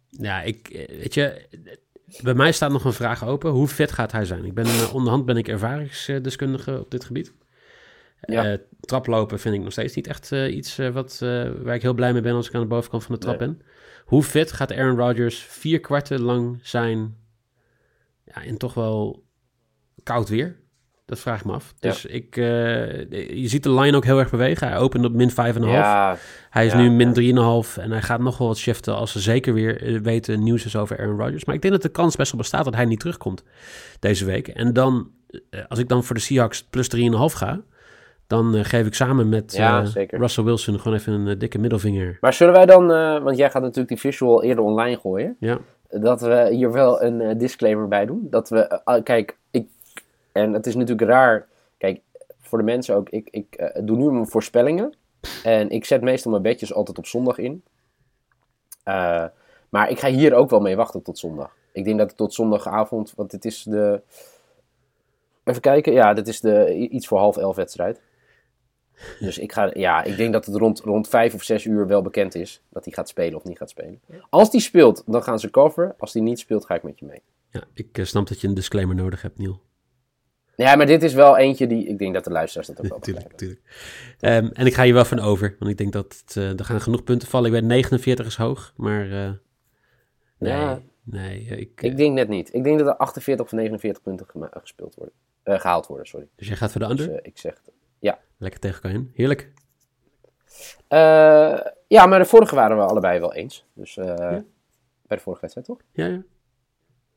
Ja, 0.09 0.41
ik, 0.41 0.85
weet 0.89 1.13
je, 1.13 1.45
bij 2.21 2.33
mij 2.33 2.51
staat 2.51 2.71
nog 2.71 2.85
een 2.85 2.93
vraag 2.93 3.25
open. 3.27 3.51
Hoe 3.51 3.67
vet 3.67 3.91
gaat 3.91 4.11
hij 4.11 4.25
zijn? 4.25 4.45
Ik 4.45 4.53
ben, 4.53 4.65
onderhand 4.93 5.25
ben 5.25 5.37
ik 5.37 5.47
ervaringsdeskundige 5.47 6.79
op 6.79 6.91
dit 6.91 7.03
gebied. 7.03 7.33
Ja. 8.25 8.51
Uh, 8.51 8.57
traplopen 8.79 9.39
vind 9.39 9.55
ik 9.55 9.61
nog 9.61 9.71
steeds 9.71 9.95
niet 9.95 10.07
echt 10.07 10.31
uh, 10.31 10.55
iets 10.55 10.79
uh, 10.79 10.89
wat, 10.89 11.17
waar 11.61 11.75
ik 11.75 11.81
heel 11.81 11.93
blij 11.93 12.13
mee 12.13 12.21
ben 12.21 12.33
als 12.33 12.47
ik 12.47 12.55
aan 12.55 12.61
de 12.61 12.67
bovenkant 12.67 13.03
van 13.03 13.15
de 13.15 13.21
trap 13.21 13.39
nee. 13.39 13.47
ben. 13.47 13.61
Hoe 14.05 14.23
fit 14.23 14.51
gaat 14.51 14.73
Aaron 14.73 14.97
Rodgers 14.97 15.39
vier 15.39 15.79
kwarten 15.79 16.21
lang 16.21 16.59
zijn 16.61 17.15
ja, 18.25 18.41
in 18.41 18.57
toch 18.57 18.73
wel 18.73 19.23
koud 20.03 20.29
weer? 20.29 20.61
Dat 21.05 21.19
vraag 21.19 21.39
ik 21.39 21.45
me 21.45 21.53
af. 21.53 21.73
Ja. 21.79 21.89
Dus 21.89 22.05
ik, 22.05 22.35
je 22.35 23.45
ziet 23.45 23.63
de 23.63 23.71
line 23.71 23.97
ook 23.97 24.05
heel 24.05 24.19
erg 24.19 24.29
bewegen. 24.29 24.67
Hij 24.67 24.77
opent 24.77 25.05
op 25.05 25.13
min 25.13 25.31
5,5. 25.31 25.35
Ja. 25.35 26.17
Hij 26.49 26.65
is 26.65 26.71
Ja, 26.71 26.77
nu 26.77 26.89
min 26.89 27.35
3,5 27.65 27.81
en 27.83 27.91
hij 27.91 28.01
gaat 28.01 28.19
nog 28.19 28.37
wel 28.37 28.47
wat 28.47 28.57
shiften 28.57 28.95
als 28.95 29.11
ze 29.11 29.19
zeker 29.19 29.53
weer 29.53 30.01
weten 30.01 30.43
nieuws 30.43 30.65
is 30.65 30.75
over 30.75 30.99
Aaron 30.99 31.19
Rodgers. 31.19 31.45
Maar 31.45 31.55
ik 31.55 31.61
denk 31.61 31.73
dat 31.73 31.83
de 31.83 31.89
kans 31.89 32.15
best 32.15 32.31
wel 32.31 32.41
bestaat 32.41 32.65
dat 32.65 32.75
hij 32.75 32.85
niet 32.85 32.99
terugkomt 32.99 33.43
deze 33.99 34.25
week. 34.25 34.47
En 34.47 34.73
dan, 34.73 35.11
als 35.67 35.79
ik 35.79 35.87
dan 35.87 36.03
voor 36.03 36.15
de 36.15 36.21
Seahawks 36.21 36.63
plus 36.63 36.89
3,5 36.95 37.01
ga, 37.11 37.63
dan 38.27 38.55
uh, 38.55 38.63
geef 38.63 38.85
ik 38.85 38.93
samen 38.93 39.29
met 39.29 39.53
Ja, 39.55 39.85
zeker. 39.85 40.19
Russell 40.19 40.43
Wilson 40.43 40.79
gewoon 40.79 40.97
even 40.97 41.13
een 41.13 41.27
uh, 41.27 41.39
dikke 41.39 41.59
middelvinger. 41.59 42.17
Maar 42.21 42.33
zullen 42.33 42.53
wij 42.53 42.65
dan, 42.65 42.87
want 43.23 43.37
jij 43.37 43.49
gaat 43.49 43.61
natuurlijk 43.61 43.89
die 43.89 43.99
visual 43.99 44.43
eerder 44.43 44.63
online 44.63 44.97
gooien, 44.97 45.35
Ja, 45.39 45.59
dat 45.89 46.21
we 46.21 46.47
hier 46.51 46.71
wel 46.71 47.03
een 47.03 47.37
disclaimer 47.37 47.87
bij 47.87 48.05
doen. 48.05 48.27
Dat 48.29 48.49
we, 48.49 48.81
kijk, 49.03 49.37
ik, 49.51 49.67
en 50.31 50.53
het 50.53 50.65
is 50.65 50.75
natuurlijk 50.75 51.09
raar, 51.09 51.47
kijk, 51.77 52.01
voor 52.39 52.57
de 52.57 52.63
mensen 52.63 52.95
ook, 52.95 53.09
ik, 53.09 53.27
ik 53.31 53.71
doe 53.83 53.97
nu 53.97 54.11
mijn 54.11 54.27
voorspellingen. 54.27 54.93
En 55.43 55.69
ik 55.69 55.85
zet 55.85 56.01
meestal 56.01 56.31
mijn 56.31 56.43
bedjes 56.43 56.73
altijd 56.73 56.97
op 56.97 57.05
zondag 57.05 57.37
in. 57.37 57.63
maar 59.69 59.89
ik 59.89 59.99
ga 59.99 60.07
hier 60.07 60.33
ook 60.33 60.49
wel 60.49 60.59
mee 60.59 60.75
wachten 60.75 61.01
tot 61.01 61.19
zondag. 61.19 61.55
Ik 61.71 61.83
denk 61.83 61.97
dat 61.97 62.07
het 62.07 62.17
tot 62.17 62.33
zondagavond, 62.33 63.13
want 63.15 63.31
het 63.31 63.45
is 63.45 63.63
de... 63.63 64.01
Even 65.43 65.61
kijken, 65.61 65.93
ja, 65.93 66.13
dit 66.13 66.27
is 66.27 66.39
de 66.39 66.73
iets 66.89 67.07
voor 67.07 67.17
half 67.17 67.37
elf 67.37 67.55
wedstrijd. 67.55 68.01
Dus 69.19 69.37
ik, 69.37 69.51
ga, 69.51 69.71
ja, 69.73 70.03
ik 70.03 70.17
denk 70.17 70.33
dat 70.33 70.45
het 70.45 70.55
rond, 70.55 70.79
rond 70.79 71.07
vijf 71.07 71.33
of 71.33 71.43
zes 71.43 71.65
uur 71.65 71.87
wel 71.87 72.01
bekend 72.01 72.35
is 72.35 72.61
dat 72.69 72.85
hij 72.85 72.93
gaat 72.93 73.09
spelen 73.09 73.35
of 73.35 73.43
niet 73.43 73.57
gaat 73.57 73.69
spelen. 73.69 74.01
Als 74.29 74.51
die 74.51 74.61
speelt, 74.61 75.03
dan 75.05 75.23
gaan 75.23 75.39
ze 75.39 75.49
cover. 75.49 75.95
Als 75.97 76.11
die 76.11 76.21
niet 76.21 76.39
speelt, 76.39 76.65
ga 76.65 76.75
ik 76.75 76.83
met 76.83 76.99
je 76.99 77.05
mee. 77.05 77.21
Ja, 77.49 77.63
ik 77.73 77.97
uh, 77.97 78.05
snap 78.05 78.27
dat 78.27 78.41
je 78.41 78.47
een 78.47 78.53
disclaimer 78.53 78.95
nodig 78.95 79.21
hebt, 79.21 79.37
Niel. 79.37 79.61
Ja, 80.55 80.75
maar 80.75 80.85
dit 80.85 81.03
is 81.03 81.13
wel 81.13 81.37
eentje 81.37 81.67
die 81.67 81.87
ik 81.87 81.97
denk 81.97 82.13
dat 82.13 82.23
de 82.23 82.31
luisteraars 82.31 82.67
dat 82.67 82.79
ook 82.79 82.87
wel 82.87 82.99
tuurlijk, 83.09 83.37
tuurlijk. 83.37 83.61
Um, 84.19 84.49
en 84.53 84.65
ik 84.65 84.73
ga 84.73 84.83
hier 84.83 84.93
wel 84.93 85.05
van 85.05 85.19
over, 85.19 85.55
want 85.59 85.71
ik 85.71 85.77
denk 85.77 85.93
dat 85.93 86.23
het, 86.25 86.35
uh, 86.35 86.59
er 86.59 86.65
gaan 86.65 86.81
genoeg 86.81 87.03
punten 87.03 87.27
vallen. 87.27 87.47
Ik 87.47 87.53
weet 87.53 87.69
49 87.69 88.25
is 88.25 88.35
hoog, 88.35 88.73
maar 88.75 89.07
uh, 89.07 89.31
nee, 90.37 90.51
ja, 90.51 90.81
nee. 91.03 91.45
Ik, 91.45 91.81
ik 91.81 91.97
denk 91.97 92.13
net 92.13 92.27
niet. 92.27 92.53
Ik 92.53 92.63
denk 92.63 92.77
dat 92.79 92.87
er 92.87 92.95
48 92.95 93.45
of 93.45 93.51
49 93.51 94.01
punten 94.01 94.27
gespeeld 94.51 94.95
worden, 94.95 95.13
gehaald 95.43 95.87
worden, 95.87 96.07
sorry. 96.07 96.27
Dus 96.35 96.47
jij 96.47 96.55
gaat 96.55 96.71
voor 96.71 96.81
de 96.81 96.89
under? 96.89 97.07
Dus, 97.07 97.19
ik 97.21 97.37
zeg. 97.37 97.61
Lekker 98.43 98.59
tegen 98.59 98.83
elkaar 98.83 98.99
in, 98.99 99.11
heerlijk. 99.13 99.51
ja, 101.87 102.05
maar 102.05 102.19
de 102.19 102.25
vorige 102.25 102.55
waren 102.55 102.77
we 102.77 102.83
allebei 102.83 103.19
wel 103.19 103.33
eens. 103.33 103.65
Dus 103.73 103.93
ja. 103.93 104.43
bij 105.07 105.17
de 105.17 105.19
vorige 105.19 105.41
wedstrijd, 105.41 105.67
toch? 105.67 105.79
Ja, 105.91 106.05
ja. 106.05 106.21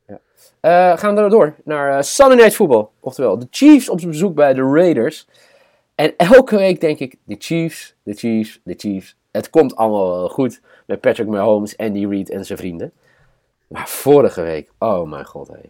Ja. 0.07 0.19
Uh, 0.91 0.97
gaan 0.97 1.15
we 1.15 1.29
door 1.29 1.55
naar 1.63 2.03
Sunday 2.03 2.37
Night 2.37 2.55
Football. 2.55 2.87
Oftewel, 2.99 3.39
de 3.39 3.47
Chiefs 3.49 3.89
op 3.89 4.01
bezoek 4.01 4.35
bij 4.35 4.53
de 4.53 4.61
Raiders. 4.61 5.27
En 5.95 6.13
elke 6.17 6.55
week 6.55 6.81
denk 6.81 6.99
ik, 6.99 7.15
de 7.23 7.35
Chiefs, 7.39 7.95
de 8.03 8.13
Chiefs, 8.13 8.61
de 8.63 8.73
Chiefs. 8.77 9.17
Het 9.31 9.49
komt 9.49 9.75
allemaal 9.75 10.09
wel 10.09 10.29
goed 10.29 10.61
met 10.85 11.01
Patrick 11.01 11.27
Mahomes, 11.27 11.77
Andy 11.77 12.05
Reid 12.05 12.29
en 12.29 12.45
zijn 12.45 12.57
vrienden. 12.57 12.91
Maar 13.67 13.89
vorige 13.89 14.41
week, 14.41 14.71
oh 14.79 15.09
mijn 15.09 15.25
god, 15.25 15.47
hé. 15.47 15.69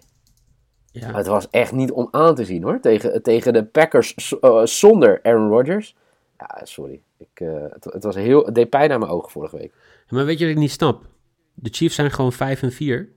Ja. 1.00 1.14
Het 1.14 1.28
was 1.28 1.50
echt 1.50 1.72
niet 1.72 1.92
om 1.92 2.08
aan 2.12 2.36
te 2.36 2.46
zien 2.46 2.64
hoor. 2.64 2.80
Tegen, 2.80 3.24
tegen 3.24 3.54
de 3.54 3.66
Packers 3.66 4.34
uh, 4.42 4.66
zonder 4.66 5.20
Aaron 5.24 5.50
Rodgers. 5.50 5.96
Ja, 6.38 6.60
sorry. 6.64 7.02
Ik, 7.18 7.40
het, 7.74 7.84
het, 7.84 8.04
was 8.04 8.16
heel, 8.16 8.46
het 8.46 8.56
deed 8.56 8.70
pijn 8.70 8.92
aan 8.92 9.00
mijn 9.00 9.12
ogen 9.12 9.32
vorige 9.32 9.58
week. 9.58 9.74
Maar 10.10 10.26
weet 10.26 10.40
je 10.40 10.46
wat 10.46 10.54
ik 10.54 10.60
niet 10.60 10.72
snap? 10.72 11.06
De 11.54 11.70
Chiefs 11.72 11.96
zijn 11.96 12.12
gewoon 12.12 12.34
5 12.34 12.62
en 12.62 12.72
4 12.72 13.10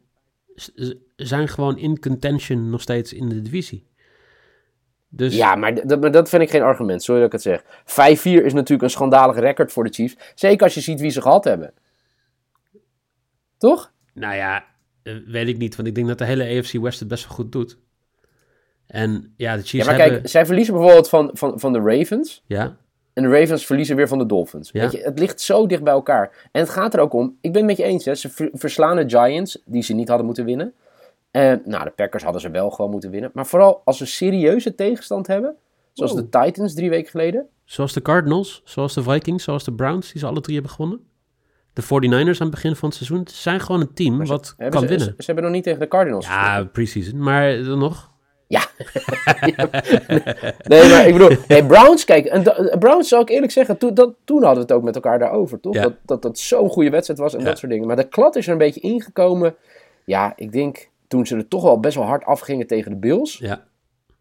zijn 1.16 1.48
gewoon 1.48 1.78
in 1.78 2.00
contention 2.00 2.70
nog 2.70 2.80
steeds 2.80 3.12
in 3.12 3.28
de 3.28 3.42
divisie. 3.42 3.86
Dus... 5.08 5.34
Ja, 5.36 5.54
maar, 5.54 5.98
maar 6.00 6.10
dat 6.10 6.28
vind 6.28 6.42
ik 6.42 6.50
geen 6.50 6.62
argument. 6.62 7.02
Sorry 7.02 7.20
dat 7.20 7.34
ik 7.34 7.42
het 7.42 7.42
zeg. 7.42 7.62
5-4 8.42 8.44
is 8.44 8.52
natuurlijk 8.52 8.82
een 8.82 8.90
schandalig 8.90 9.38
record 9.38 9.72
voor 9.72 9.84
de 9.84 9.92
Chiefs. 9.92 10.16
Zeker 10.34 10.64
als 10.64 10.74
je 10.74 10.80
ziet 10.80 11.00
wie 11.00 11.10
ze 11.10 11.22
gehad 11.22 11.44
hebben. 11.44 11.72
Toch? 13.58 13.92
Nou 14.14 14.34
ja, 14.34 14.56
eh, 14.56 14.62
weet 15.02 15.48
ik 15.48 15.58
niet. 15.58 15.76
Want 15.76 15.88
ik 15.88 15.94
denk 15.94 16.06
dat 16.06 16.18
de 16.18 16.24
hele 16.24 16.58
AFC 16.58 16.72
West 16.72 16.98
het 16.98 17.08
best 17.08 17.26
wel 17.26 17.36
goed 17.36 17.52
doet. 17.52 17.78
En 18.86 19.34
ja, 19.36 19.56
de 19.56 19.62
Chiefs 19.62 19.84
ja, 19.84 19.90
maar 19.90 20.00
hebben... 20.00 20.18
kijk, 20.18 20.28
zij 20.28 20.46
verliezen 20.46 20.74
bijvoorbeeld 20.74 21.08
van, 21.08 21.30
van, 21.32 21.60
van 21.60 21.72
de 21.72 21.78
Ravens. 21.78 22.42
Ja. 22.46 22.76
En 23.12 23.22
de 23.22 23.38
Ravens 23.38 23.66
verliezen 23.66 23.96
weer 23.96 24.08
van 24.08 24.18
de 24.18 24.26
Dolphins. 24.26 24.70
Ja. 24.72 24.80
Weet 24.80 24.92
je, 24.92 25.02
het 25.02 25.18
ligt 25.18 25.40
zo 25.40 25.66
dicht 25.66 25.82
bij 25.82 25.92
elkaar. 25.92 26.48
En 26.52 26.60
het 26.60 26.70
gaat 26.70 26.94
er 26.94 27.00
ook 27.00 27.12
om, 27.12 27.36
ik 27.40 27.52
ben 27.52 27.60
het 27.60 27.70
met 27.70 27.76
je 27.76 27.82
eens, 27.82 28.04
hè, 28.04 28.14
ze 28.14 28.50
verslaan 28.52 28.96
de 28.96 29.08
Giants, 29.08 29.62
die 29.64 29.82
ze 29.82 29.94
niet 29.94 30.08
hadden 30.08 30.26
moeten 30.26 30.44
winnen. 30.44 30.74
En 31.30 31.62
nou, 31.64 31.84
de 31.84 31.90
Packers 31.90 32.22
hadden 32.22 32.40
ze 32.40 32.50
wel 32.50 32.70
gewoon 32.70 32.90
moeten 32.90 33.10
winnen. 33.10 33.30
Maar 33.34 33.46
vooral 33.46 33.82
als 33.84 33.98
ze 33.98 34.06
serieuze 34.06 34.74
tegenstand 34.74 35.26
hebben, 35.26 35.56
zoals 35.92 36.14
de 36.14 36.28
Titans 36.28 36.74
drie 36.74 36.90
weken 36.90 37.10
geleden. 37.10 37.46
Zoals 37.64 37.92
de 37.92 38.02
Cardinals, 38.02 38.62
zoals 38.64 38.94
de 38.94 39.02
Vikings, 39.02 39.44
zoals 39.44 39.64
de 39.64 39.72
Browns, 39.72 40.12
die 40.12 40.20
ze 40.20 40.26
alle 40.26 40.40
drie 40.40 40.54
hebben 40.54 40.72
gewonnen. 40.72 41.00
De 41.80 42.08
49ers 42.08 42.38
aan 42.38 42.46
het 42.46 42.50
begin 42.50 42.76
van 42.76 42.88
het 42.88 42.98
seizoen. 42.98 43.26
Ze 43.28 43.40
zijn 43.40 43.60
gewoon 43.60 43.80
een 43.80 43.94
team 43.94 44.24
wat 44.24 44.54
kan 44.56 44.80
ze, 44.80 44.86
winnen. 44.86 45.06
Ze, 45.06 45.14
ze, 45.16 45.24
hebben 45.24 45.44
nog 45.44 45.52
niet 45.52 45.64
tegen 45.64 45.80
de 45.80 45.88
Cardinals 45.88 46.26
Ja, 46.26 46.64
preseason. 46.72 47.22
Maar 47.22 47.62
dan 47.62 47.78
nog. 47.78 48.10
Ja. 48.46 48.60
nee, 50.70 50.88
maar 50.88 51.06
ik 51.06 51.12
bedoel, 51.12 51.36
nee, 51.48 51.66
Browns, 51.66 52.04
kijk, 52.04 52.26
en 52.26 52.42
Browns 52.78 53.08
zou 53.08 53.22
ik 53.22 53.28
eerlijk 53.28 53.52
zeggen, 53.52 53.78
toen, 53.78 53.94
dat, 53.94 54.14
toen 54.24 54.42
hadden 54.42 54.54
we 54.54 54.60
het 54.60 54.72
ook 54.72 54.82
met 54.82 54.94
elkaar 54.94 55.18
daarover, 55.18 55.60
toch? 55.60 55.74
Dat, 55.74 55.94
dat 56.04 56.22
dat 56.22 56.38
zo'n 56.38 56.68
goede 56.68 56.90
wedstrijd 56.90 57.20
was 57.20 57.34
en 57.34 57.44
dat 57.44 57.58
soort 57.58 57.72
dingen. 57.72 57.86
Maar 57.86 57.96
de 57.96 58.08
klad 58.08 58.36
is 58.36 58.46
er 58.46 58.52
een 58.52 58.58
beetje 58.58 58.80
ingekomen. 58.80 59.54
Ja, 60.04 60.32
ik 60.36 60.52
denk 60.52 60.88
toen 61.08 61.26
ze 61.26 61.36
er 61.36 61.48
toch 61.48 61.62
wel 61.62 61.80
best 61.80 61.96
wel 61.96 62.04
hard 62.04 62.24
afgingen 62.24 62.66
tegen 62.66 62.90
de 62.90 62.96
Bills. 62.96 63.38
Ja. 63.38 63.64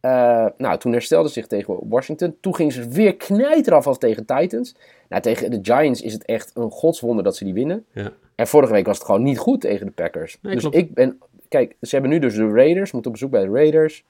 Uh, 0.02 0.46
nou, 0.58 0.78
toen 0.78 0.92
herstelde 0.92 1.30
zich 1.30 1.48
tegen 1.48 1.80
Washington. 1.90 2.38
Toen 2.42 2.56
gingen 2.56 2.74
ze 2.74 2.88
weer 2.88 3.16
knijter 3.16 3.74
af 3.74 3.88
als 3.88 3.98
tegen 3.98 4.26
Titans. 4.26 4.76
Nou, 5.10 5.22
tegen 5.22 5.52
de 5.52 5.60
Giants 5.62 6.02
is 6.02 6.14
het 6.14 6.26
echt 6.26 6.52
een 6.54 6.72
godswonder 6.72 7.24
dat 7.24 7.36
ze 7.36 7.44
die 7.44 7.54
winnen. 7.54 7.86
Ja. 7.94 8.12
En 8.36 8.48
vorige 8.48 8.74
week 8.74 8.86
was 8.86 8.98
het 8.98 9.06
gewoon 9.06 9.24
niet 9.24 9.38
goed 9.38 9.62
tegen 9.62 9.86
de 9.86 9.92
Packers. 9.92 10.38
Nee, 10.42 10.54
dus 10.54 10.62
klopt. 10.62 10.78
ik 10.78 10.94
ben... 10.94 11.20
Kijk, 11.48 11.76
ze 11.82 11.90
hebben 11.90 12.12
nu 12.12 12.20
dus 12.20 12.36
de 12.36 12.50
Raiders. 12.50 12.92
Moeten 12.92 13.12
op 13.12 13.18
bezoek 13.18 13.32
bij 13.32 13.46
de 13.46 13.52
Raiders. 13.52 14.06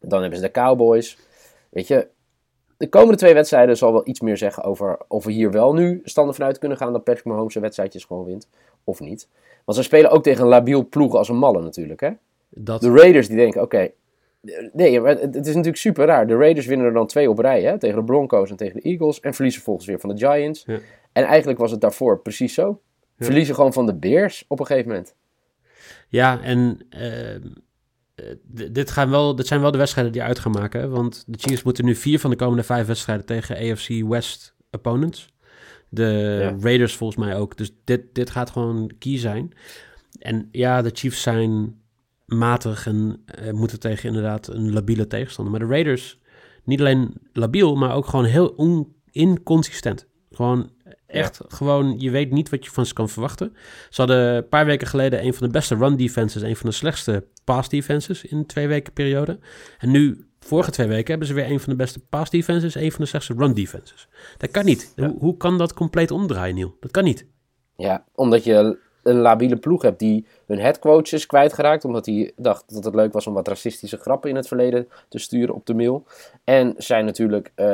Dan 0.00 0.20
hebben 0.20 0.38
ze 0.38 0.44
de 0.44 0.50
Cowboys. 0.50 1.18
Weet 1.70 1.86
je, 1.86 2.08
de 2.76 2.88
komende 2.88 3.16
twee 3.16 3.34
wedstrijden 3.34 3.76
zal 3.76 3.92
wel 3.92 4.08
iets 4.08 4.20
meer 4.20 4.36
zeggen 4.36 4.62
over 4.62 4.98
of 5.08 5.24
we 5.24 5.32
hier 5.32 5.50
wel 5.50 5.74
nu 5.74 6.00
standen 6.04 6.34
vanuit 6.34 6.58
kunnen 6.58 6.78
gaan 6.78 6.92
dat 6.92 7.04
Patrick 7.04 7.24
Mahomes 7.24 7.52
zijn 7.52 7.64
wedstrijdjes 7.64 8.04
gewoon 8.04 8.24
wint. 8.24 8.48
Of 8.84 9.00
niet. 9.00 9.28
Want 9.64 9.78
ze 9.78 9.84
spelen 9.84 10.10
ook 10.10 10.22
tegen 10.22 10.42
een 10.42 10.48
labiel 10.48 10.88
ploeg 10.88 11.14
als 11.14 11.28
een 11.28 11.36
malle 11.36 11.62
natuurlijk. 11.62 12.00
Hè? 12.00 12.10
Dat... 12.48 12.80
De 12.80 12.90
Raiders 12.90 13.28
die 13.28 13.36
denken, 13.36 13.62
oké. 13.62 13.90
Nee, 14.72 15.00
maar 15.00 15.18
het, 15.18 15.34
is 15.36 15.46
natuurlijk 15.46 15.76
super 15.76 16.06
raar. 16.06 16.26
De 16.26 16.36
Raiders 16.36 16.66
winnen 16.66 16.86
er 16.86 16.92
dan 16.92 17.06
twee 17.06 17.30
op 17.30 17.38
rij. 17.38 17.62
Hè? 17.62 17.78
Tegen 17.78 17.96
de 17.96 18.04
Broncos 18.04 18.50
en 18.50 18.56
tegen 18.56 18.74
de 18.74 18.82
Eagles. 18.82 19.20
En 19.20 19.34
verliezen 19.34 19.62
volgens 19.62 19.86
weer 19.86 20.00
van 20.00 20.10
de 20.14 20.18
Giants. 20.26 20.62
Ja. 20.66 20.78
En 21.12 21.24
eigenlijk 21.24 21.58
was 21.58 21.70
het 21.70 21.80
daarvoor 21.80 22.20
precies 22.20 22.54
zo. 22.54 22.80
Ja. 23.16 23.24
Verliezen 23.24 23.54
gewoon 23.54 23.72
van 23.72 23.86
de 23.86 23.94
Bears 23.94 24.44
op 24.48 24.60
een 24.60 24.66
gegeven 24.66 24.88
moment. 24.88 25.14
Ja, 26.08 26.40
en 26.42 26.78
uh, 26.90 27.50
d- 28.54 28.74
dit, 28.74 28.90
gaan 28.90 29.10
wel, 29.10 29.34
dit 29.36 29.46
zijn 29.46 29.60
wel 29.60 29.70
de 29.70 29.78
wedstrijden 29.78 30.12
die 30.12 30.22
uit 30.22 30.38
gaan 30.38 30.52
maken. 30.52 30.80
hè? 30.80 30.88
Want 30.88 31.24
de 31.26 31.38
Chiefs 31.38 31.62
moeten 31.62 31.84
nu 31.84 31.94
vier 31.94 32.18
van 32.20 32.30
de 32.30 32.36
komende 32.36 32.62
vijf 32.62 32.86
wedstrijden 32.86 33.26
tegen 33.26 33.56
AFC 33.56 33.88
West 34.08 34.54
opponents. 34.70 35.28
De 35.88 36.38
Ja. 36.42 36.56
Raiders 36.60 36.96
volgens 36.96 37.24
mij 37.26 37.36
ook. 37.36 37.56
Dus 37.56 37.72
dit, 37.84 38.02
dit 38.12 38.30
gaat 38.30 38.50
gewoon 38.50 38.90
key 38.98 39.18
zijn. 39.18 39.52
En 40.18 40.48
ja, 40.52 40.82
de 40.82 40.90
Chiefs 40.92 41.22
zijn 41.22 41.79
matig 42.30 42.86
en 42.86 43.22
eh, 43.24 43.52
moeten 43.52 43.80
tegen 43.80 44.08
inderdaad 44.08 44.48
een 44.48 44.72
labiele 44.72 45.06
tegenstander. 45.06 45.52
Maar 45.52 45.68
de 45.68 45.72
Raiders, 45.74 46.18
niet 46.64 46.80
alleen 46.80 47.14
labiel, 47.32 47.76
maar 47.76 47.94
ook 47.94 48.06
gewoon 48.06 48.24
heel 48.24 48.48
on- 48.48 48.94
inconsistent. 49.10 50.08
Gewoon 50.30 50.70
echt, 51.06 51.40
gewoon, 51.48 51.94
je 51.98 52.10
weet 52.10 52.30
niet 52.30 52.48
wat 52.48 52.64
je 52.64 52.70
van 52.70 52.86
ze 52.86 52.94
kan 52.94 53.08
verwachten. 53.08 53.52
Ze 53.90 54.00
hadden 54.00 54.34
een 54.34 54.48
paar 54.48 54.66
weken 54.66 54.86
geleden 54.86 55.24
een 55.24 55.34
van 55.34 55.46
de 55.46 55.52
beste 55.52 55.74
run 55.76 55.96
defenses, 55.96 56.42
een 56.42 56.56
van 56.56 56.68
de 56.70 56.74
slechtste 56.76 57.26
pass 57.44 57.68
defenses 57.68 58.24
in 58.24 58.38
een 58.38 58.46
twee 58.46 58.68
weken 58.68 58.92
periode. 58.92 59.38
En 59.78 59.90
nu, 59.90 60.26
vorige 60.40 60.70
twee 60.70 60.86
weken, 60.86 61.10
hebben 61.10 61.28
ze 61.28 61.34
weer 61.34 61.50
een 61.50 61.60
van 61.60 61.70
de 61.72 61.78
beste 61.78 61.98
pass 61.98 62.30
defenses, 62.30 62.74
een 62.74 62.90
van 62.90 63.00
de 63.00 63.06
slechtste 63.06 63.34
run 63.36 63.54
defenses. 63.54 64.08
Dat 64.36 64.50
kan 64.50 64.64
niet. 64.64 64.92
Ja. 64.96 65.08
Hoe, 65.08 65.18
hoe 65.18 65.36
kan 65.36 65.58
dat 65.58 65.74
compleet 65.74 66.10
omdraaien, 66.10 66.54
Niel? 66.54 66.76
Dat 66.80 66.90
kan 66.90 67.04
niet. 67.04 67.26
Ja, 67.76 68.04
omdat 68.14 68.44
je 68.44 68.78
een 69.02 69.16
labiele 69.16 69.56
ploeg 69.56 69.82
hebt 69.82 69.98
die 69.98 70.26
hun 70.46 70.58
headcoach 70.58 71.12
is 71.12 71.26
kwijtgeraakt. 71.26 71.84
Omdat 71.84 72.06
hij 72.06 72.32
dacht 72.36 72.74
dat 72.74 72.84
het 72.84 72.94
leuk 72.94 73.12
was 73.12 73.26
om 73.26 73.34
wat 73.34 73.48
racistische 73.48 73.96
grappen 73.96 74.30
in 74.30 74.36
het 74.36 74.48
verleden 74.48 74.88
te 75.08 75.18
sturen 75.18 75.54
op 75.54 75.66
de 75.66 75.74
mail. 75.74 76.04
En 76.44 76.74
zijn 76.76 77.04
natuurlijk, 77.04 77.52
eh, 77.54 77.66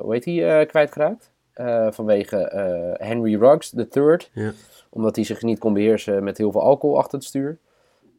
hoe 0.00 0.08
heet 0.08 0.24
hij, 0.24 0.60
eh, 0.60 0.68
kwijtgeraakt? 0.68 1.30
Eh, 1.52 1.86
vanwege 1.90 2.36
Henry 2.98 3.36
Ruggs, 3.36 3.74
third. 3.90 4.30
Ja. 4.32 4.52
Omdat 4.90 5.16
hij 5.16 5.24
zich 5.24 5.42
niet 5.42 5.58
kon 5.58 5.72
beheersen 5.72 6.24
met 6.24 6.38
heel 6.38 6.52
veel 6.52 6.62
alcohol 6.62 6.98
achter 6.98 7.18
het 7.18 7.26
stuur. 7.26 7.58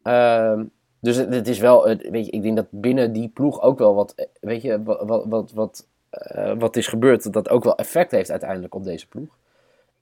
Ehm, 0.02 0.64
dus 1.00 1.16
het, 1.16 1.34
het 1.34 1.48
is 1.48 1.58
wel, 1.58 1.84
weet 1.84 2.26
je, 2.26 2.30
ik 2.30 2.42
denk 2.42 2.56
dat 2.56 2.66
binnen 2.70 3.12
die 3.12 3.28
ploeg 3.28 3.62
ook 3.62 3.78
wel 3.78 3.94
wat, 3.94 4.28
weet 4.40 4.62
je, 4.62 4.82
wat, 4.82 5.02
wat, 5.06 5.24
wat, 5.28 5.52
wat, 5.52 5.86
wat 6.58 6.76
is 6.76 6.86
gebeurd, 6.86 7.32
dat 7.32 7.48
ook 7.48 7.64
wel 7.64 7.76
effect 7.76 8.10
heeft 8.10 8.30
uiteindelijk 8.30 8.74
op 8.74 8.84
deze 8.84 9.08
ploeg. 9.08 9.38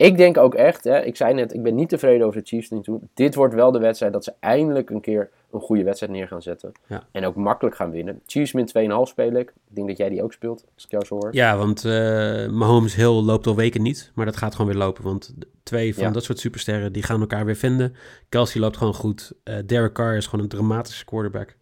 Ik 0.00 0.16
denk 0.16 0.36
ook 0.36 0.54
echt, 0.54 0.84
hè, 0.84 1.00
ik 1.00 1.16
zei 1.16 1.34
net, 1.34 1.54
ik 1.54 1.62
ben 1.62 1.74
niet 1.74 1.88
tevreden 1.88 2.26
over 2.26 2.40
de 2.40 2.46
Chiefs 2.46 2.70
nu 2.70 2.80
toe. 2.80 3.00
Dit 3.14 3.34
wordt 3.34 3.54
wel 3.54 3.72
de 3.72 3.78
wedstrijd 3.78 4.12
dat 4.12 4.24
ze 4.24 4.32
eindelijk 4.40 4.90
een 4.90 5.00
keer 5.00 5.30
een 5.50 5.60
goede 5.60 5.82
wedstrijd 5.84 6.12
neer 6.12 6.26
gaan 6.28 6.42
zetten. 6.42 6.72
Ja. 6.86 7.06
En 7.12 7.24
ook 7.24 7.34
makkelijk 7.34 7.76
gaan 7.76 7.90
winnen. 7.90 8.20
Chiefs 8.26 8.52
min 8.52 8.66
2,5 8.66 8.72
speel 9.02 9.32
ik. 9.32 9.48
Ik 9.68 9.74
denk 9.76 9.88
dat 9.88 9.96
jij 9.96 10.08
die 10.08 10.22
ook 10.22 10.32
speelt, 10.32 10.64
als 10.74 10.84
ik 10.84 10.90
jou 10.90 11.04
zo 11.04 11.14
hoor. 11.14 11.28
Ja, 11.34 11.56
want 11.56 11.84
eh, 11.84 12.48
Mahomes 12.48 12.94
Hill 12.94 13.22
loopt 13.22 13.46
al 13.46 13.56
weken 13.56 13.82
niet, 13.82 14.10
maar 14.14 14.26
dat 14.26 14.36
gaat 14.36 14.54
gewoon 14.54 14.70
weer 14.70 14.80
lopen. 14.80 15.04
Want 15.04 15.34
twee 15.62 15.94
van 15.94 16.02
Ja. 16.02 16.10
dat 16.10 16.24
soort 16.24 16.38
supersterren, 16.38 16.92
die 16.92 17.02
gaan 17.02 17.20
elkaar 17.20 17.44
weer 17.44 17.56
vinden. 17.56 17.94
Kelsey 18.28 18.60
loopt 18.60 18.76
gewoon 18.76 18.94
goed. 18.94 19.32
Eh 19.44 19.54
Derek 19.66 19.92
Carr 19.92 20.16
is 20.16 20.26
gewoon 20.26 20.44
een 20.44 20.50
dramatische 20.50 21.04
quarterback. 21.04 21.56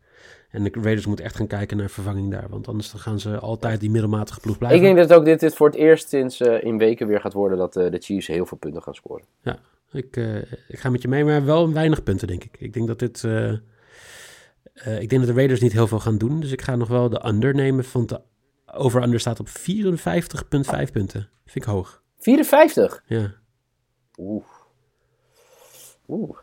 En 0.51 0.65
de 0.65 0.71
Raiders 0.73 1.07
moeten 1.07 1.25
echt 1.25 1.37
gaan 1.37 1.47
kijken 1.47 1.77
naar 1.77 1.91
vervanging 1.91 2.31
daar. 2.31 2.49
Want 2.49 2.69
anders 2.69 2.91
dan 2.91 3.01
gaan 3.01 3.21
ze 3.21 3.39
altijd 3.39 3.81
die 3.81 3.91
middelmatige 3.91 4.41
ploeg 4.41 4.59
blijven. 4.59 4.79
Ik 4.79 4.85
denk 4.85 5.09
dat 5.09 5.19
ook 5.19 5.25
dit, 5.25 5.41
dit 5.41 5.55
voor 5.55 5.67
het 5.67 5.77
eerst 5.77 6.09
sinds 6.09 6.41
eh, 6.41 6.63
in 6.63 6.79
weken 6.79 7.07
weer 7.07 7.21
gaat 7.21 7.33
worden 7.33 7.59
dat 7.59 7.77
eh, 7.77 7.91
de 7.91 7.99
Chiefs 7.99 8.27
heel 8.27 8.47
veel 8.47 8.59
punten 8.59 8.83
gaan 8.83 8.95
scoren. 8.95 9.25
Ik, 9.93 10.17
eh, 10.17 10.37
ik 10.69 10.79
ga 10.79 10.91
met 10.91 11.03
je 11.03 11.09
mee, 11.09 11.25
maar 11.25 11.45
wel 11.45 11.73
weinig 11.73 12.03
punten, 12.03 12.29
denk 12.29 12.45
ik. 12.45 12.57
Ik 12.59 12.73
denk 12.73 12.87
dat 12.87 12.99
dit... 12.99 13.23
ik 15.01 15.09
denk 15.09 15.11
dat 15.11 15.27
de 15.27 15.33
Raiders 15.33 15.61
niet 15.61 15.73
heel 15.73 15.87
veel 15.87 16.01
gaan 16.01 16.19
doen. 16.19 16.41
Dus 16.41 16.53
ik 16.53 16.63
ga 16.63 16.77
nog 16.77 16.89
wel 16.89 17.09
de 17.09 17.27
under 17.27 17.55
nemen. 17.55 17.85
Want 17.93 18.09
de 18.09 18.21
over-under 18.73 19.21
staat 19.21 19.41
op 19.41 19.49
54,5 19.49 19.55
punten. 20.93 21.29
Vind 21.45 21.65
ik 21.65 21.65
hoog. 21.65 22.03
54? 22.19 23.03
Ja. 23.07 23.35
Oeh. 24.19 24.45
Oeh. 26.09 26.39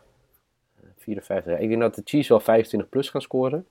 54. 0.96 1.52
Ja, 1.52 1.58
Ik 1.58 1.68
denk 1.68 1.80
dat 1.80 1.94
de 1.94 2.02
Chiefs 2.04 2.28
wel 2.28 2.40
25 2.40 2.88
plus 2.88 3.10
gaan 3.10 3.20
scoren. 3.20 3.66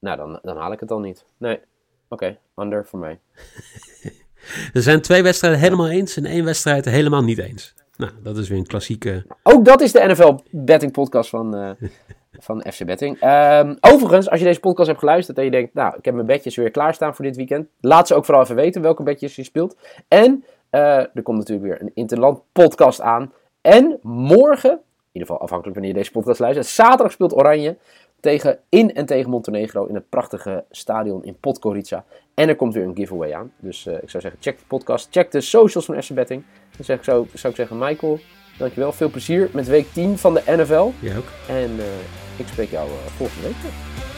Nou, 0.00 0.16
dan, 0.16 0.38
dan 0.42 0.56
haal 0.56 0.72
ik 0.72 0.80
het 0.80 0.90
al 0.90 1.00
niet. 1.00 1.24
Nee. 1.36 1.60
Oké, 2.08 2.38
under 2.56 2.86
voor 2.86 2.98
mij. 2.98 3.18
er 4.74 4.82
zijn 4.82 5.00
twee 5.00 5.22
wedstrijden 5.22 5.60
helemaal 5.60 5.88
eens 5.88 6.16
en 6.16 6.24
één 6.24 6.44
wedstrijd 6.44 6.84
helemaal 6.84 7.22
niet 7.22 7.38
eens. 7.38 7.74
Nou, 7.96 8.12
dat 8.22 8.36
is 8.36 8.48
weer 8.48 8.58
een 8.58 8.66
klassieke... 8.66 9.26
Ook 9.42 9.64
dat 9.64 9.80
is 9.80 9.92
de 9.92 10.06
NFL 10.06 10.34
betting 10.50 10.92
podcast 10.92 11.30
van, 11.30 11.56
uh, 11.56 11.70
van 12.46 12.64
FC 12.72 12.84
Betting. 12.84 13.22
Um, 13.22 13.76
overigens, 13.80 14.30
als 14.30 14.38
je 14.38 14.46
deze 14.46 14.60
podcast 14.60 14.88
hebt 14.88 15.00
geluisterd 15.00 15.38
en 15.38 15.44
je 15.44 15.50
denkt... 15.50 15.74
Nou, 15.74 15.96
ik 15.98 16.04
heb 16.04 16.14
mijn 16.14 16.26
bedjes 16.26 16.56
weer 16.56 16.70
klaarstaan 16.70 17.14
voor 17.14 17.24
dit 17.24 17.36
weekend. 17.36 17.68
Laat 17.80 18.06
ze 18.06 18.14
ook 18.14 18.24
vooral 18.24 18.42
even 18.42 18.56
weten 18.56 18.82
welke 18.82 19.02
bedjes 19.02 19.36
je 19.36 19.44
speelt. 19.44 19.76
En 20.08 20.44
uh, 20.70 20.80
er 20.96 21.22
komt 21.22 21.38
natuurlijk 21.38 21.68
weer 21.68 21.82
een 21.82 21.90
Interland 21.94 22.40
podcast 22.52 23.00
aan. 23.00 23.32
En 23.60 23.98
morgen, 24.02 24.70
in 24.70 24.78
ieder 25.12 25.28
geval 25.28 25.40
afhankelijk 25.40 25.76
wanneer 25.76 25.94
je 25.94 25.98
deze 25.98 26.12
podcast 26.12 26.40
luistert... 26.40 26.66
Zaterdag 26.66 27.12
speelt 27.12 27.36
Oranje 27.36 27.76
tegen, 28.20 28.58
in 28.68 28.94
en 28.94 29.06
tegen 29.06 29.30
Montenegro 29.30 29.84
in 29.84 29.94
het 29.94 30.08
prachtige 30.08 30.64
stadion 30.70 31.24
in 31.24 31.36
Podgorica. 31.40 32.04
En 32.34 32.48
er 32.48 32.56
komt 32.56 32.74
weer 32.74 32.84
een 32.84 32.96
giveaway 32.96 33.34
aan. 33.34 33.52
Dus 33.58 33.86
uh, 33.86 33.94
ik 33.94 34.10
zou 34.10 34.22
zeggen, 34.22 34.40
check 34.40 34.58
de 34.58 34.64
podcast, 34.66 35.08
check 35.10 35.30
de 35.30 35.40
socials 35.40 35.84
van 35.84 36.02
FC 36.02 36.14
Betting. 36.14 36.42
Dan 36.76 36.84
zeg 36.84 36.96
ik 36.96 37.04
zo, 37.04 37.26
zou 37.34 37.52
ik 37.52 37.58
zeggen, 37.58 37.78
Michael, 37.78 38.18
dankjewel. 38.58 38.92
Veel 38.92 39.10
plezier 39.10 39.50
met 39.52 39.66
week 39.66 39.86
10 39.92 40.18
van 40.18 40.34
de 40.34 40.42
NFL. 40.46 40.90
Jij 41.00 41.16
ook. 41.16 41.28
En 41.48 41.70
uh, 41.76 41.84
ik 42.36 42.46
spreek 42.46 42.70
jou 42.70 42.88
uh, 42.88 42.94
volgende 42.94 43.42
week 43.42 43.56
weer. 43.62 44.09